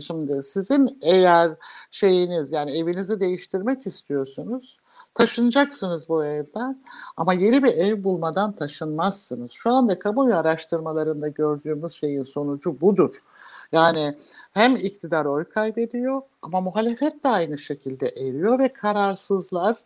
şimdi 0.00 0.42
sizin 0.42 0.98
eğer 1.02 1.52
şeyiniz 1.90 2.52
yani 2.52 2.78
evinizi 2.78 3.20
değiştirmek 3.20 3.86
istiyorsunuz 3.86 4.78
taşınacaksınız 5.14 6.08
bu 6.08 6.24
evden 6.24 6.82
ama 7.16 7.34
yeni 7.34 7.62
bir 7.62 7.72
ev 7.72 8.04
bulmadan 8.04 8.52
taşınmazsınız. 8.52 9.52
Şu 9.52 9.70
anda 9.70 9.98
kamuoyu 9.98 10.36
araştırmalarında 10.36 11.28
gördüğümüz 11.28 11.92
şeyin 11.92 12.24
sonucu 12.24 12.80
budur. 12.80 13.22
Yani 13.72 14.14
hem 14.54 14.76
iktidar 14.76 15.24
oy 15.24 15.44
kaybediyor 15.44 16.22
ama 16.42 16.60
muhalefet 16.60 17.24
de 17.24 17.28
aynı 17.28 17.58
şekilde 17.58 18.08
eriyor 18.08 18.58
ve 18.58 18.72
kararsızlar 18.72 19.76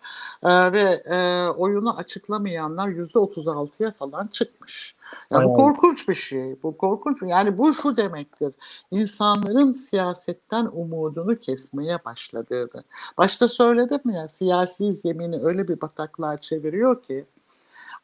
e, 0.42 0.72
ve 0.72 1.02
e, 1.04 1.48
oyunu 1.48 1.96
açıklamayanlar 1.96 2.88
yüzde 2.88 3.18
otuz 3.18 3.48
altıya 3.48 3.90
falan 3.90 4.26
çıkmış. 4.26 4.96
Yani 5.30 5.44
bu 5.44 5.54
korkunç 5.54 6.08
bir 6.08 6.14
şey. 6.14 6.62
Bu 6.62 6.76
korkunç. 6.76 7.18
Yani 7.22 7.58
bu 7.58 7.74
şu 7.74 7.96
demektir. 7.96 8.54
İnsanların 8.90 9.72
siyasetten 9.72 10.68
umudunu 10.72 11.38
kesmeye 11.38 12.04
başladığını. 12.04 12.84
Başta 13.18 13.48
söyledim 13.48 14.10
ya 14.10 14.28
siyasi 14.28 14.94
zemini 14.94 15.44
öyle 15.44 15.68
bir 15.68 15.80
bataklığa 15.80 16.36
çeviriyor 16.36 17.02
ki 17.02 17.26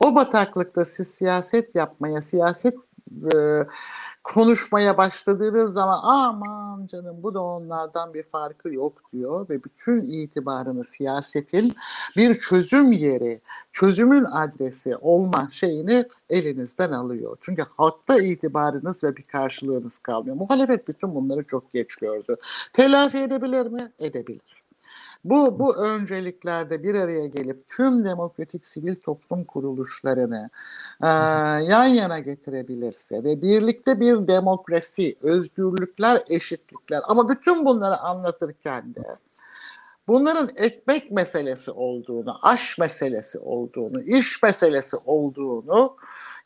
o 0.00 0.14
bataklıkta 0.14 0.84
siz 0.84 1.08
siyaset 1.08 1.74
yapmaya, 1.74 2.22
siyaset 2.22 2.74
e, 3.34 3.66
konuşmaya 4.24 4.96
başladığınız 4.96 5.72
zaman 5.72 6.00
aman 6.02 6.86
canım 6.86 7.22
bu 7.22 7.34
da 7.34 7.42
onlardan 7.42 8.14
bir 8.14 8.22
farkı 8.22 8.68
yok 8.68 9.02
diyor 9.12 9.48
ve 9.48 9.64
bütün 9.64 10.00
itibarını 10.10 10.84
siyasetin 10.84 11.74
bir 12.16 12.34
çözüm 12.34 12.92
yeri, 12.92 13.40
çözümün 13.72 14.24
adresi 14.24 14.96
olma 14.96 15.48
şeyini 15.52 16.08
elinizden 16.30 16.92
alıyor. 16.92 17.36
Çünkü 17.40 17.64
halkta 17.76 18.18
itibarınız 18.18 19.04
ve 19.04 19.16
bir 19.16 19.22
karşılığınız 19.22 19.98
kalmıyor. 19.98 20.36
Muhalefet 20.36 20.88
bütün 20.88 21.14
bunları 21.14 21.44
çok 21.44 21.72
geç 21.72 21.96
gördü. 21.96 22.36
Telafi 22.72 23.18
edebilir 23.18 23.66
mi? 23.66 23.92
Edebilir. 23.98 24.57
Bu, 25.24 25.58
bu 25.58 25.76
önceliklerde 25.76 26.82
bir 26.82 26.94
araya 26.94 27.26
gelip 27.26 27.68
tüm 27.68 28.04
demokratik 28.04 28.66
sivil 28.66 28.94
toplum 28.94 29.44
kuruluşlarını 29.44 30.50
e, 31.02 31.06
yan 31.64 31.86
yana 31.86 32.18
getirebilirse 32.18 33.24
ve 33.24 33.42
birlikte 33.42 34.00
bir 34.00 34.28
demokrasi, 34.28 35.16
özgürlükler, 35.22 36.22
eşitlikler 36.28 37.00
ama 37.04 37.28
bütün 37.28 37.64
bunları 37.64 37.98
anlatırken 37.98 38.94
de 38.94 39.16
bunların 40.08 40.48
ekmek 40.56 41.10
meselesi 41.10 41.70
olduğunu, 41.70 42.38
aş 42.42 42.78
meselesi 42.78 43.38
olduğunu, 43.38 44.02
iş 44.02 44.42
meselesi 44.42 44.96
olduğunu 44.96 45.96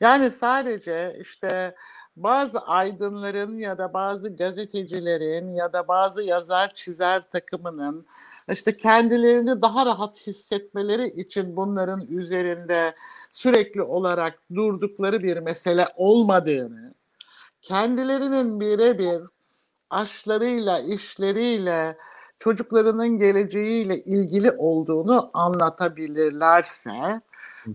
yani 0.00 0.30
sadece 0.30 1.16
işte 1.20 1.74
bazı 2.16 2.60
aydınların 2.60 3.58
ya 3.58 3.78
da 3.78 3.92
bazı 3.92 4.36
gazetecilerin 4.36 5.54
ya 5.54 5.72
da 5.72 5.88
bazı 5.88 6.22
yazar 6.22 6.74
çizer 6.74 7.30
takımının 7.32 8.06
işte 8.48 8.76
kendilerini 8.76 9.62
daha 9.62 9.86
rahat 9.86 10.26
hissetmeleri 10.26 11.06
için 11.06 11.56
bunların 11.56 12.06
üzerinde 12.06 12.94
sürekli 13.32 13.82
olarak 13.82 14.38
durdukları 14.54 15.22
bir 15.22 15.36
mesele 15.36 15.88
olmadığını, 15.96 16.94
kendilerinin 17.62 18.60
birebir 18.60 19.22
aşlarıyla, 19.90 20.80
işleriyle, 20.80 21.96
çocuklarının 22.38 23.18
geleceğiyle 23.18 23.96
ilgili 23.96 24.50
olduğunu 24.50 25.30
anlatabilirlerse 25.34 27.20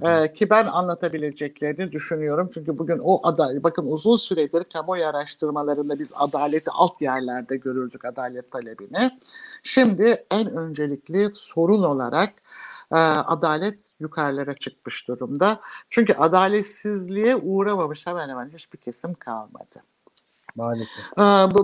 ee, 0.01 0.33
ki 0.33 0.49
ben 0.49 0.65
anlatabileceklerini 0.65 1.91
düşünüyorum. 1.91 2.49
Çünkü 2.53 2.77
bugün 2.77 2.99
o 3.03 3.27
aday, 3.27 3.63
bakın 3.63 3.85
uzun 3.85 4.17
süredir 4.17 4.63
kamuoyu 4.63 5.05
araştırmalarında 5.05 5.99
biz 5.99 6.11
adaleti 6.15 6.71
alt 6.71 7.01
yerlerde 7.01 7.57
görürdük 7.57 8.05
adalet 8.05 8.51
talebini. 8.51 9.19
Şimdi 9.63 10.25
en 10.31 10.51
öncelikli 10.51 11.29
sorun 11.33 11.83
olarak 11.83 12.33
e, 12.91 12.95
adalet 12.95 13.79
yukarılara 13.99 14.53
çıkmış 14.53 15.07
durumda. 15.07 15.59
Çünkü 15.89 16.13
adaletsizliğe 16.13 17.35
uğramamış 17.35 18.07
hemen 18.07 18.29
hemen 18.29 18.49
hiçbir 18.49 18.77
kesim 18.77 19.13
kalmadı. 19.13 19.83
Maalesef. 20.55 21.17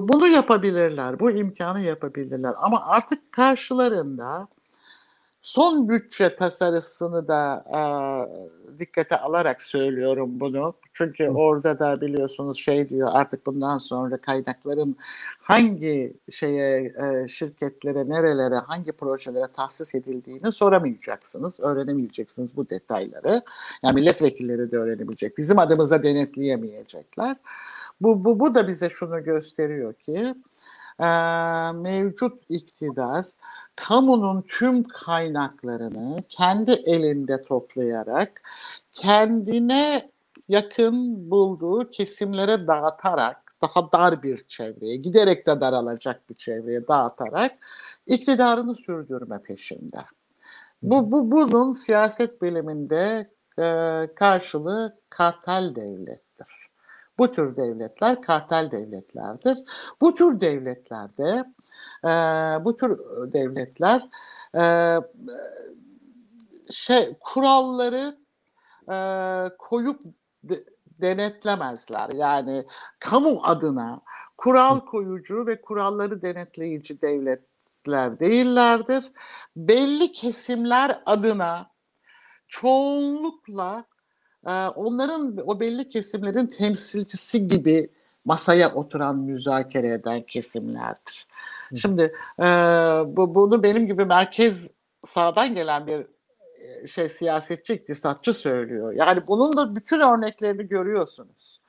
Bunu 0.10 0.28
yapabilirler, 0.28 1.20
bu 1.20 1.32
imkanı 1.32 1.82
yapabilirler. 1.82 2.54
Ama 2.58 2.86
artık 2.86 3.32
karşılarında 3.32 4.48
Son 5.44 5.90
bütçe 5.90 6.36
tasarısını 6.36 7.28
da 7.28 7.66
e, 7.70 8.80
dikkate 8.80 9.18
alarak 9.18 9.62
söylüyorum 9.62 10.40
bunu. 10.40 10.74
Çünkü 10.94 11.30
orada 11.30 11.80
da 11.80 12.02
biliyorsunuz 12.02 12.58
şey 12.58 12.90
diyor 12.90 13.10
artık 13.12 13.46
bundan 13.46 13.78
sonra 13.78 14.18
kaynakların 14.18 14.96
hangi 15.42 16.18
şeye 16.32 16.94
e, 17.04 17.28
şirketlere, 17.28 18.10
nerelere, 18.10 18.56
hangi 18.56 18.92
projelere 18.92 19.48
tahsis 19.54 19.96
edildiğini 19.96 20.52
soramayacaksınız, 20.52 21.60
öğrenemeyeceksiniz 21.60 22.58
bu 22.58 22.70
detayları. 22.70 23.42
Yani 23.84 23.96
milletvekilleri 23.96 24.72
de 24.72 24.78
öğrenemeyecek. 24.78 25.38
Bizim 25.38 25.60
adımıza 25.60 26.04
denetleyemeyecekler. 26.04 27.38
Bu, 28.02 28.26
bu, 28.26 28.40
bu 28.40 28.56
da 28.56 28.68
bize 28.68 28.90
şunu 28.90 29.24
gösteriyor 29.24 29.94
ki 29.94 30.36
e, 31.00 31.08
mevcut 31.74 32.50
iktidar 32.50 33.26
kamunun 33.76 34.42
tüm 34.42 34.84
kaynaklarını 34.84 36.24
kendi 36.30 36.72
elinde 36.72 37.42
toplayarak 37.42 38.42
kendine 38.92 40.10
yakın 40.50 41.32
bulduğu 41.32 41.90
kesimlere 41.90 42.68
dağıtarak 42.68 43.44
daha 43.62 43.92
dar 43.92 44.24
bir 44.24 44.38
çevreye, 44.48 44.96
giderek 44.96 45.48
de 45.48 45.62
daralacak 45.62 46.30
bir 46.30 46.36
çevreye 46.36 46.88
dağıtarak 46.88 47.52
iktidarını 48.06 48.76
sürdürme 48.76 49.42
peşinde. 49.42 49.98
Bu, 50.82 51.12
bu 51.12 51.32
bunun 51.32 51.74
siyaset 51.74 52.42
biliminde 52.42 53.30
e, 53.60 53.64
karşılığı 54.16 54.98
kartel 55.10 55.76
devlettir. 55.76 56.70
Bu 57.18 57.32
tür 57.32 57.56
devletler 57.56 58.22
kartel 58.22 58.72
devletlerdir. 58.72 59.58
Bu 60.02 60.16
tür 60.16 60.40
devletlerde 60.40 61.44
e, 62.04 62.10
bu 62.66 62.78
tür 62.78 63.00
devletler 63.34 64.10
e, 64.56 64.64
şey 66.72 67.18
kuralları 67.20 68.18
e, 68.92 68.98
koyup 69.58 70.02
de, 70.44 70.56
denetlemezler. 71.02 72.10
Yani 72.10 72.64
kamu 73.00 73.40
adına 73.44 74.02
kural 74.38 74.80
koyucu 74.80 75.48
ve 75.48 75.62
kuralları 75.62 76.22
denetleyici 76.22 77.02
devletler 77.02 78.20
değillerdir. 78.20 79.12
Belli 79.58 80.12
kesimler 80.12 81.02
adına 81.06 81.72
çoğunlukla 82.48 83.86
e, 84.48 84.52
onların 84.68 85.38
o 85.46 85.60
belli 85.60 85.90
kesimlerin 85.90 86.48
temsilcisi 86.48 87.48
gibi 87.48 87.90
masaya 88.26 88.74
oturan 88.74 89.18
müzakere 89.18 89.94
eden 89.94 90.22
kesimlerdir. 90.22 91.28
Şimdi 91.78 92.14
e, 92.40 92.44
bu, 93.06 93.36
bunu 93.36 93.64
benim 93.64 93.88
gibi 93.88 94.06
merkez 94.06 94.68
sağdan 95.08 95.56
gelen 95.56 95.88
bir 95.88 96.06
şey 96.88 97.10
siyasetçi, 97.10 97.74
iktisatçı 97.74 98.34
söylüyor. 98.34 98.94
Yani 98.94 99.28
bunun 99.28 99.58
da 99.58 99.76
bütün 99.76 100.00
örneklerini 100.00 100.68
görüyorsunuz. 100.68 101.60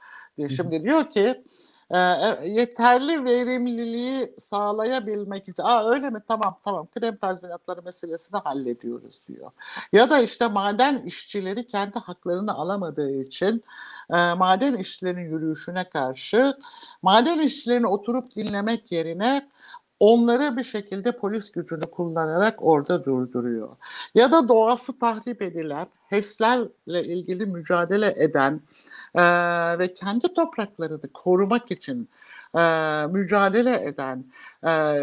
Şimdi 0.48 0.82
diyor 0.82 1.10
ki 1.10 1.44
e, 1.90 1.98
yeterli 2.44 3.24
verimliliği 3.24 4.34
sağlayabilmek 4.38 5.48
için 5.48 5.62
Aa 5.62 5.90
öyle 5.90 6.10
mi 6.10 6.20
tamam 6.28 6.58
tamam 6.64 6.88
krem 6.94 7.16
tazminatları 7.16 7.82
meselesini 7.82 8.40
hallediyoruz 8.40 9.20
diyor. 9.28 9.50
Ya 9.92 10.10
da 10.10 10.18
işte 10.18 10.48
maden 10.48 10.96
işçileri 10.98 11.66
kendi 11.66 11.98
haklarını 11.98 12.54
alamadığı 12.54 13.10
için 13.10 13.64
e, 14.10 14.34
maden 14.34 14.76
işçilerinin 14.76 15.30
yürüyüşüne 15.30 15.84
karşı 15.84 16.54
maden 17.02 17.38
işçilerini 17.38 17.86
oturup 17.86 18.36
dinlemek 18.36 18.92
yerine 18.92 19.48
onları 20.00 20.56
bir 20.56 20.64
şekilde 20.64 21.12
polis 21.12 21.52
gücünü 21.52 21.86
kullanarak 21.86 22.62
orada 22.62 23.04
durduruyor. 23.04 23.76
Ya 24.14 24.32
da 24.32 24.48
doğası 24.48 24.98
tahrip 24.98 25.42
edilen, 25.42 25.86
HES'lerle 26.06 27.02
ilgili 27.02 27.46
mücadele 27.46 28.14
eden 28.16 28.60
e, 29.14 29.22
ve 29.78 29.94
kendi 29.94 30.34
topraklarını 30.34 31.12
korumak 31.14 31.70
için 31.70 32.08
e, 32.54 32.60
mücadele 33.06 33.84
eden 33.84 34.24
e, 34.66 34.96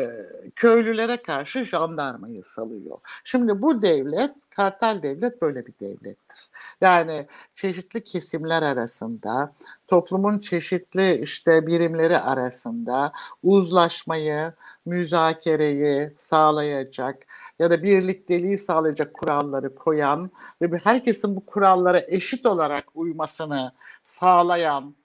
köylülere 0.55 1.21
karşı 1.21 1.65
jandarmayı 1.65 2.43
salıyor. 2.43 2.97
Şimdi 3.23 3.61
bu 3.61 3.81
devlet, 3.81 4.31
kartel 4.49 5.03
devlet 5.03 5.41
böyle 5.41 5.65
bir 5.65 5.73
devlettir. 5.81 6.49
Yani 6.81 7.27
çeşitli 7.55 8.03
kesimler 8.03 8.61
arasında, 8.61 9.53
toplumun 9.87 10.39
çeşitli 10.39 11.21
işte 11.23 11.67
birimleri 11.67 12.17
arasında 12.19 13.11
uzlaşmayı, 13.43 14.53
müzakereyi 14.85 16.13
sağlayacak 16.17 17.25
ya 17.59 17.71
da 17.71 17.83
birlikteliği 17.83 18.57
sağlayacak 18.57 19.13
kuralları 19.13 19.75
koyan 19.75 20.31
ve 20.61 20.77
herkesin 20.83 21.35
bu 21.35 21.45
kurallara 21.45 22.01
eşit 22.07 22.45
olarak 22.45 22.85
uymasını 22.95 23.71
sağlayan 24.03 24.95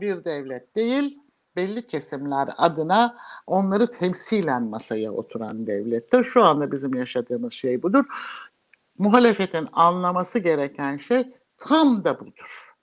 bir 0.00 0.24
devlet 0.24 0.76
değil, 0.76 1.20
belli 1.56 1.86
kesimler 1.86 2.48
adına 2.56 3.16
onları 3.46 3.90
temsilen 3.90 4.62
masaya 4.62 5.12
oturan 5.12 5.66
devlettir. 5.66 6.24
Şu 6.24 6.42
anda 6.42 6.72
bizim 6.72 6.94
yaşadığımız 6.94 7.52
şey 7.52 7.82
budur. 7.82 8.04
Muhalefetin 8.98 9.68
anlaması 9.72 10.38
gereken 10.38 10.96
şey 10.96 11.34
tam 11.56 12.04
da 12.04 12.20
budur. 12.20 12.74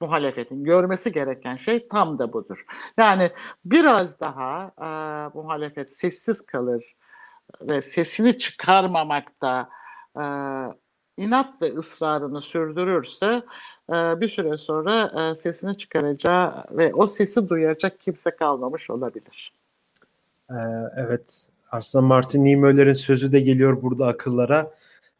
Muhalefetin 0.00 0.64
görmesi 0.64 1.12
gereken 1.12 1.56
şey 1.56 1.88
tam 1.88 2.18
da 2.18 2.32
budur. 2.32 2.64
Yani 2.98 3.30
biraz 3.64 4.20
daha 4.20 4.72
e, 4.78 4.88
muhalefet 5.38 5.96
sessiz 5.96 6.46
kalır 6.46 6.96
ve 7.60 7.82
sesini 7.82 8.38
çıkarmamakta 8.38 9.68
e, 10.16 10.24
inat 11.16 11.62
ve 11.62 11.72
ısrarını 11.72 12.42
sürdürürse 12.42 13.42
e, 13.90 14.20
bir 14.20 14.28
süre 14.28 14.58
sonra 14.58 15.12
e, 15.20 15.40
sesini 15.40 15.78
çıkaracağı 15.78 16.64
ve 16.70 16.94
o 16.94 17.06
sesi 17.06 17.48
duyacak 17.48 18.00
kimse 18.00 18.30
kalmamış 18.30 18.90
olabilir. 18.90 19.52
Ee, 20.50 20.54
evet 20.96 21.48
Arslan 21.72 22.04
Martin 22.04 22.44
Niemöller'in 22.44 22.92
sözü 22.92 23.32
de 23.32 23.40
geliyor 23.40 23.82
burada 23.82 24.06
akıllara. 24.06 24.70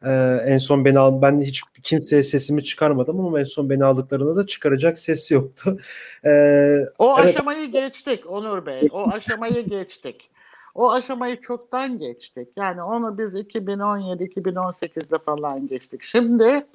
Ee, 0.04 0.40
en 0.46 0.58
son 0.58 0.84
beni 0.84 0.98
al 0.98 1.22
ben 1.22 1.40
hiç 1.40 1.62
kimseye 1.82 2.22
sesimi 2.22 2.64
çıkarmadım 2.64 3.20
ama 3.20 3.40
en 3.40 3.44
son 3.44 3.70
beni 3.70 3.84
aldıklarında 3.84 4.36
da 4.36 4.46
çıkaracak 4.46 4.98
ses 4.98 5.30
yoktu. 5.30 5.78
Ee, 6.24 6.78
o 6.98 7.16
evet. 7.20 7.34
aşamayı 7.34 7.72
geçtik 7.72 8.30
Onur 8.30 8.66
Bey. 8.66 8.88
O 8.92 9.10
aşamayı 9.10 9.68
geçtik. 9.68 10.30
O 10.74 10.92
aşamayı 10.92 11.40
çoktan 11.40 11.98
geçtik. 11.98 12.48
Yani 12.56 12.82
onu 12.82 13.18
biz 13.18 13.34
2017-2018'de 13.34 15.18
falan 15.18 15.66
geçtik. 15.66 16.02
Şimdi 16.02 16.66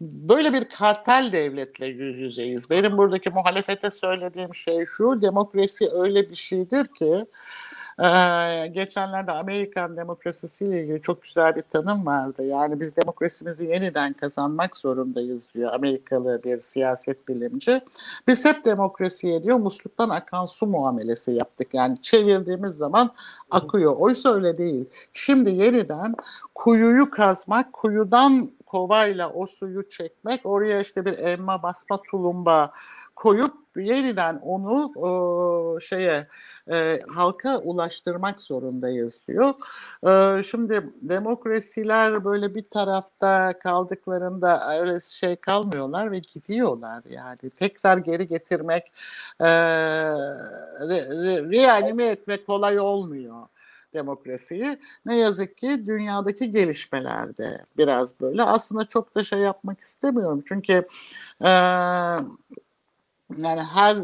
böyle 0.00 0.52
bir 0.52 0.64
kartel 0.64 1.30
devletle 1.32 1.86
yüz 1.86 2.18
yüzeyiz. 2.18 2.70
Benim 2.70 2.98
buradaki 2.98 3.30
muhalefete 3.30 3.90
söylediğim 3.90 4.54
şey 4.54 4.86
şu, 4.86 5.22
demokrasi 5.22 5.88
öyle 5.92 6.30
bir 6.30 6.36
şeydir 6.36 6.86
ki 6.86 7.26
ee, 7.98 8.66
geçenlerde 8.66 9.32
Amerikan 9.32 9.96
demokrasisiyle 9.96 10.82
ilgili 10.82 11.02
çok 11.02 11.22
güzel 11.22 11.56
bir 11.56 11.62
tanım 11.62 12.06
vardı. 12.06 12.44
Yani 12.44 12.80
biz 12.80 12.96
demokrasimizi 12.96 13.66
yeniden 13.66 14.12
kazanmak 14.12 14.76
zorundayız 14.76 15.48
diyor 15.54 15.72
Amerikalı 15.72 16.40
bir 16.44 16.62
siyaset 16.62 17.28
bilimci. 17.28 17.80
Biz 18.28 18.44
hep 18.44 18.64
demokrasiye 18.64 19.42
diyor 19.42 19.58
musluktan 19.58 20.08
akan 20.08 20.46
su 20.46 20.66
muamelesi 20.66 21.32
yaptık. 21.32 21.68
Yani 21.72 22.02
çevirdiğimiz 22.02 22.72
zaman 22.72 23.10
akıyor. 23.50 23.96
Oysa 23.96 24.34
öyle 24.34 24.58
değil. 24.58 24.84
Şimdi 25.12 25.50
yeniden 25.50 26.14
kuyuyu 26.54 27.10
kazmak, 27.10 27.72
kuyudan 27.72 28.50
kovayla 28.66 29.32
o 29.32 29.46
suyu 29.46 29.88
çekmek, 29.88 30.40
oraya 30.46 30.80
işte 30.80 31.04
bir 31.04 31.12
elma 31.12 31.62
basma 31.62 32.02
tulumba 32.02 32.72
koyup 33.16 33.54
yeniden 33.76 34.40
onu 34.42 34.92
o, 34.96 35.80
şeye 35.80 36.26
e, 36.70 37.00
halka 37.08 37.58
ulaştırmak 37.58 38.40
zorundayız 38.40 39.20
diyor. 39.28 39.54
E, 40.06 40.42
şimdi 40.42 40.90
demokrasiler 41.02 42.24
böyle 42.24 42.54
bir 42.54 42.64
tarafta 42.70 43.58
kaldıklarında 43.58 44.78
öyle 44.78 45.00
şey 45.00 45.36
kalmıyorlar 45.36 46.12
ve 46.12 46.18
gidiyorlar 46.18 47.02
yani. 47.10 47.50
Tekrar 47.58 47.96
geri 47.96 48.28
getirmek, 48.28 48.92
e, 49.40 49.46
re, 50.88 51.08
re, 51.08 51.50
reanime 51.50 52.06
etmek 52.06 52.46
kolay 52.46 52.80
olmuyor 52.80 53.46
demokrasiyi. 53.94 54.78
Ne 55.06 55.16
yazık 55.16 55.58
ki 55.58 55.86
dünyadaki 55.86 56.52
gelişmelerde 56.52 57.64
biraz 57.78 58.20
böyle. 58.20 58.42
Aslında 58.42 58.84
çok 58.84 59.14
da 59.14 59.24
şey 59.24 59.38
yapmak 59.38 59.80
istemiyorum. 59.80 60.44
Çünkü 60.48 60.88
e, 61.40 61.48
yani 63.36 63.60
her 63.74 63.96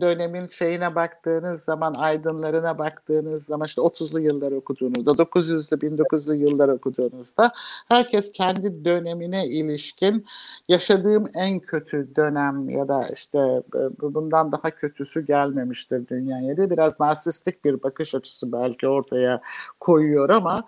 dönemin 0.00 0.46
şeyine 0.46 0.94
baktığınız 0.94 1.62
zaman, 1.62 1.94
aydınlarına 1.94 2.78
baktığınız 2.78 3.44
zaman 3.44 3.66
işte 3.66 3.80
30'lu 3.80 4.20
yıllar 4.20 4.52
okuduğunuzda, 4.52 5.10
900'lü 5.10 5.76
1900'lü 5.76 6.34
yıllar 6.34 6.68
okuduğunuzda 6.68 7.52
herkes 7.88 8.32
kendi 8.32 8.84
dönemine 8.84 9.46
ilişkin 9.46 10.26
yaşadığım 10.68 11.26
en 11.34 11.60
kötü 11.60 12.16
dönem 12.16 12.68
ya 12.68 12.88
da 12.88 13.08
işte 13.14 13.38
e, 13.74 13.80
bundan 14.00 14.52
daha 14.52 14.70
kötüsü 14.70 15.26
gelmemiştir 15.26 16.08
dünyaya 16.08 16.56
diye 16.56 16.70
biraz 16.70 17.00
narsistik 17.00 17.64
bir 17.64 17.82
bakış 17.82 18.14
açısı 18.14 18.52
belki 18.52 18.88
ortaya 18.88 19.40
koyuyor 19.80 20.28
ama 20.28 20.64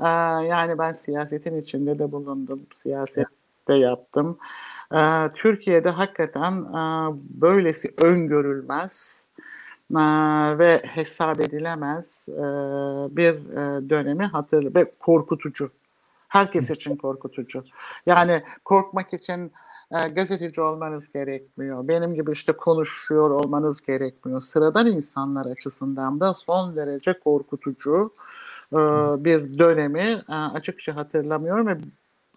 e, 0.00 0.08
yani 0.46 0.78
ben 0.78 0.92
siyasetin 0.92 1.60
içinde 1.60 1.98
de 1.98 2.12
bulundum. 2.12 2.66
Siyaset 2.74 3.26
de 3.68 3.74
yaptım. 3.74 4.38
E, 4.94 5.30
Türkiye'de 5.34 5.90
hakikaten 5.90 6.52
e, 6.52 7.12
böylesi 7.40 7.94
öngörülmez 7.96 9.26
e, 9.90 10.02
ve 10.58 10.82
hesap 10.84 11.40
edilemez 11.40 12.28
e, 12.28 12.42
bir 13.16 13.34
e, 13.34 13.90
dönemi 13.90 14.24
hatırlı 14.24 14.74
ve 14.74 14.90
korkutucu. 15.00 15.70
Herkes 16.28 16.70
için 16.70 16.96
korkutucu. 16.96 17.64
Yani 18.06 18.42
korkmak 18.64 19.12
için 19.14 19.52
e, 19.90 20.08
gazeteci 20.08 20.60
olmanız 20.60 21.12
gerekmiyor. 21.12 21.88
Benim 21.88 22.14
gibi 22.14 22.32
işte 22.32 22.52
konuşuyor 22.52 23.30
olmanız 23.30 23.80
gerekmiyor. 23.80 24.40
Sıradan 24.40 24.86
insanlar 24.86 25.46
açısından 25.46 26.20
da 26.20 26.34
son 26.34 26.76
derece 26.76 27.18
korkutucu 27.20 28.12
e, 28.72 28.76
bir 29.24 29.58
dönemi 29.58 30.22
e, 30.28 30.34
açıkça 30.34 30.96
hatırlamıyorum 30.96 31.66
ve 31.66 31.78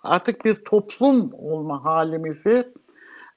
artık 0.03 0.45
bir 0.45 0.55
toplum 0.55 1.31
olma 1.33 1.85
halimizi 1.85 2.73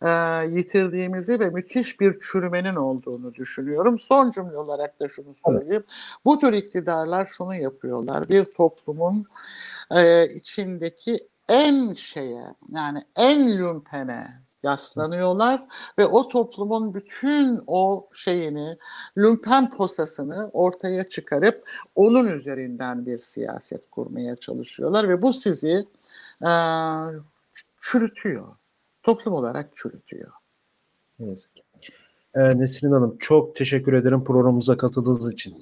e, 0.03 0.11
yitirdiğimizi 0.51 1.41
ve 1.41 1.51
müthiş 1.51 2.01
bir 2.01 2.21
çürümenin 2.21 2.77
olduğunu 2.77 3.35
düşünüyorum. 3.35 3.99
Son 3.99 4.31
cümle 4.31 4.57
olarak 4.57 5.01
da 5.01 5.09
şunu 5.09 5.35
söyleyeyim. 5.35 5.85
Bu 6.25 6.39
tür 6.39 6.53
iktidarlar 6.53 7.27
şunu 7.27 7.55
yapıyorlar. 7.55 8.29
Bir 8.29 8.45
toplumun 8.45 9.25
e, 9.91 10.29
içindeki 10.35 11.17
en 11.49 11.93
şeye 11.93 12.55
yani 12.75 12.99
en 13.17 13.59
lümpene 13.59 14.43
yaslanıyorlar 14.63 15.67
ve 15.99 16.07
o 16.07 16.29
toplumun 16.29 16.95
bütün 16.95 17.61
o 17.67 18.09
şeyini, 18.15 18.77
lümpen 19.19 19.71
posasını 19.71 20.51
ortaya 20.53 21.09
çıkarıp 21.09 21.69
onun 21.95 22.27
üzerinden 22.27 23.07
bir 23.07 23.21
siyaset 23.21 23.91
kurmaya 23.91 24.37
çalışıyorlar 24.37 25.09
ve 25.09 25.23
bu 25.23 25.33
sizi 25.33 25.87
e, 26.43 26.53
çürütüyor. 27.81 28.49
Toplum 29.03 29.35
olarak 29.35 29.77
çürütüyor. 29.77 30.31
Ne 31.19 31.29
yazık 31.29 31.57
ki. 31.57 31.63
Ee, 32.35 32.59
Nesrin 32.59 32.93
Hanım 32.93 33.17
çok 33.19 33.57
teşekkür 33.57 33.93
ederim 33.93 34.25
programımıza 34.25 34.77
katıldığınız 34.77 35.33
için. 35.33 35.55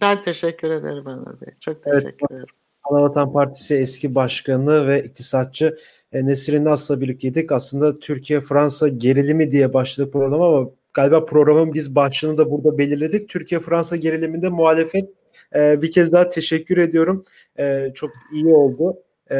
Ben 0.00 0.22
teşekkür 0.22 0.70
ederim 0.70 1.06
Ömer 1.06 1.40
Bey. 1.40 1.54
Çok 1.60 1.84
teşekkür 1.84 2.04
evet, 2.04 2.30
ederim. 2.30 2.46
Anavatan 2.84 3.32
Partisi 3.32 3.74
eski 3.74 4.14
başkanı 4.14 4.86
ve 4.86 5.02
iktisatçı 5.02 5.76
e, 6.12 6.26
Nesrin 6.26 6.64
Nas'la 6.64 7.00
birlikteydik. 7.00 7.52
Aslında 7.52 7.98
Türkiye-Fransa 7.98 8.88
gerilimi 8.88 9.50
diye 9.50 9.74
başladı 9.74 10.10
program 10.10 10.42
ama 10.42 10.70
galiba 10.94 11.24
programın 11.24 11.74
biz 11.74 11.94
başlığını 11.94 12.38
da 12.38 12.50
burada 12.50 12.78
belirledik. 12.78 13.28
Türkiye-Fransa 13.28 13.96
geriliminde 13.96 14.48
muhalefet 14.48 15.10
e, 15.54 15.82
bir 15.82 15.90
kez 15.90 16.12
daha 16.12 16.28
teşekkür 16.28 16.78
ediyorum. 16.78 17.24
E, 17.58 17.92
çok 17.94 18.10
iyi 18.32 18.46
oldu. 18.46 18.96
E, 19.30 19.36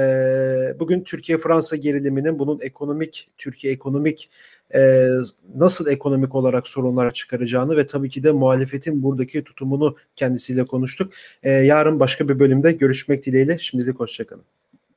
bugün 0.80 1.04
Türkiye-Fransa 1.04 1.76
geriliminin 1.76 2.38
bunun 2.38 2.60
ekonomik, 2.60 3.28
Türkiye 3.38 3.72
ekonomik 3.72 4.30
e, 4.74 5.08
nasıl 5.54 5.86
ekonomik 5.86 6.34
olarak 6.34 6.68
sorunlar 6.68 7.14
çıkaracağını 7.14 7.76
ve 7.76 7.86
tabii 7.86 8.10
ki 8.10 8.24
de 8.24 8.32
muhalefetin 8.32 9.02
buradaki 9.02 9.44
tutumunu 9.44 9.96
kendisiyle 10.16 10.64
konuştuk. 10.64 11.12
E, 11.42 11.50
yarın 11.50 12.00
başka 12.00 12.28
bir 12.28 12.38
bölümde 12.38 12.72
görüşmek 12.72 13.26
dileğiyle. 13.26 13.58
Şimdilik 13.58 14.00
hoşçakalın. 14.00 14.55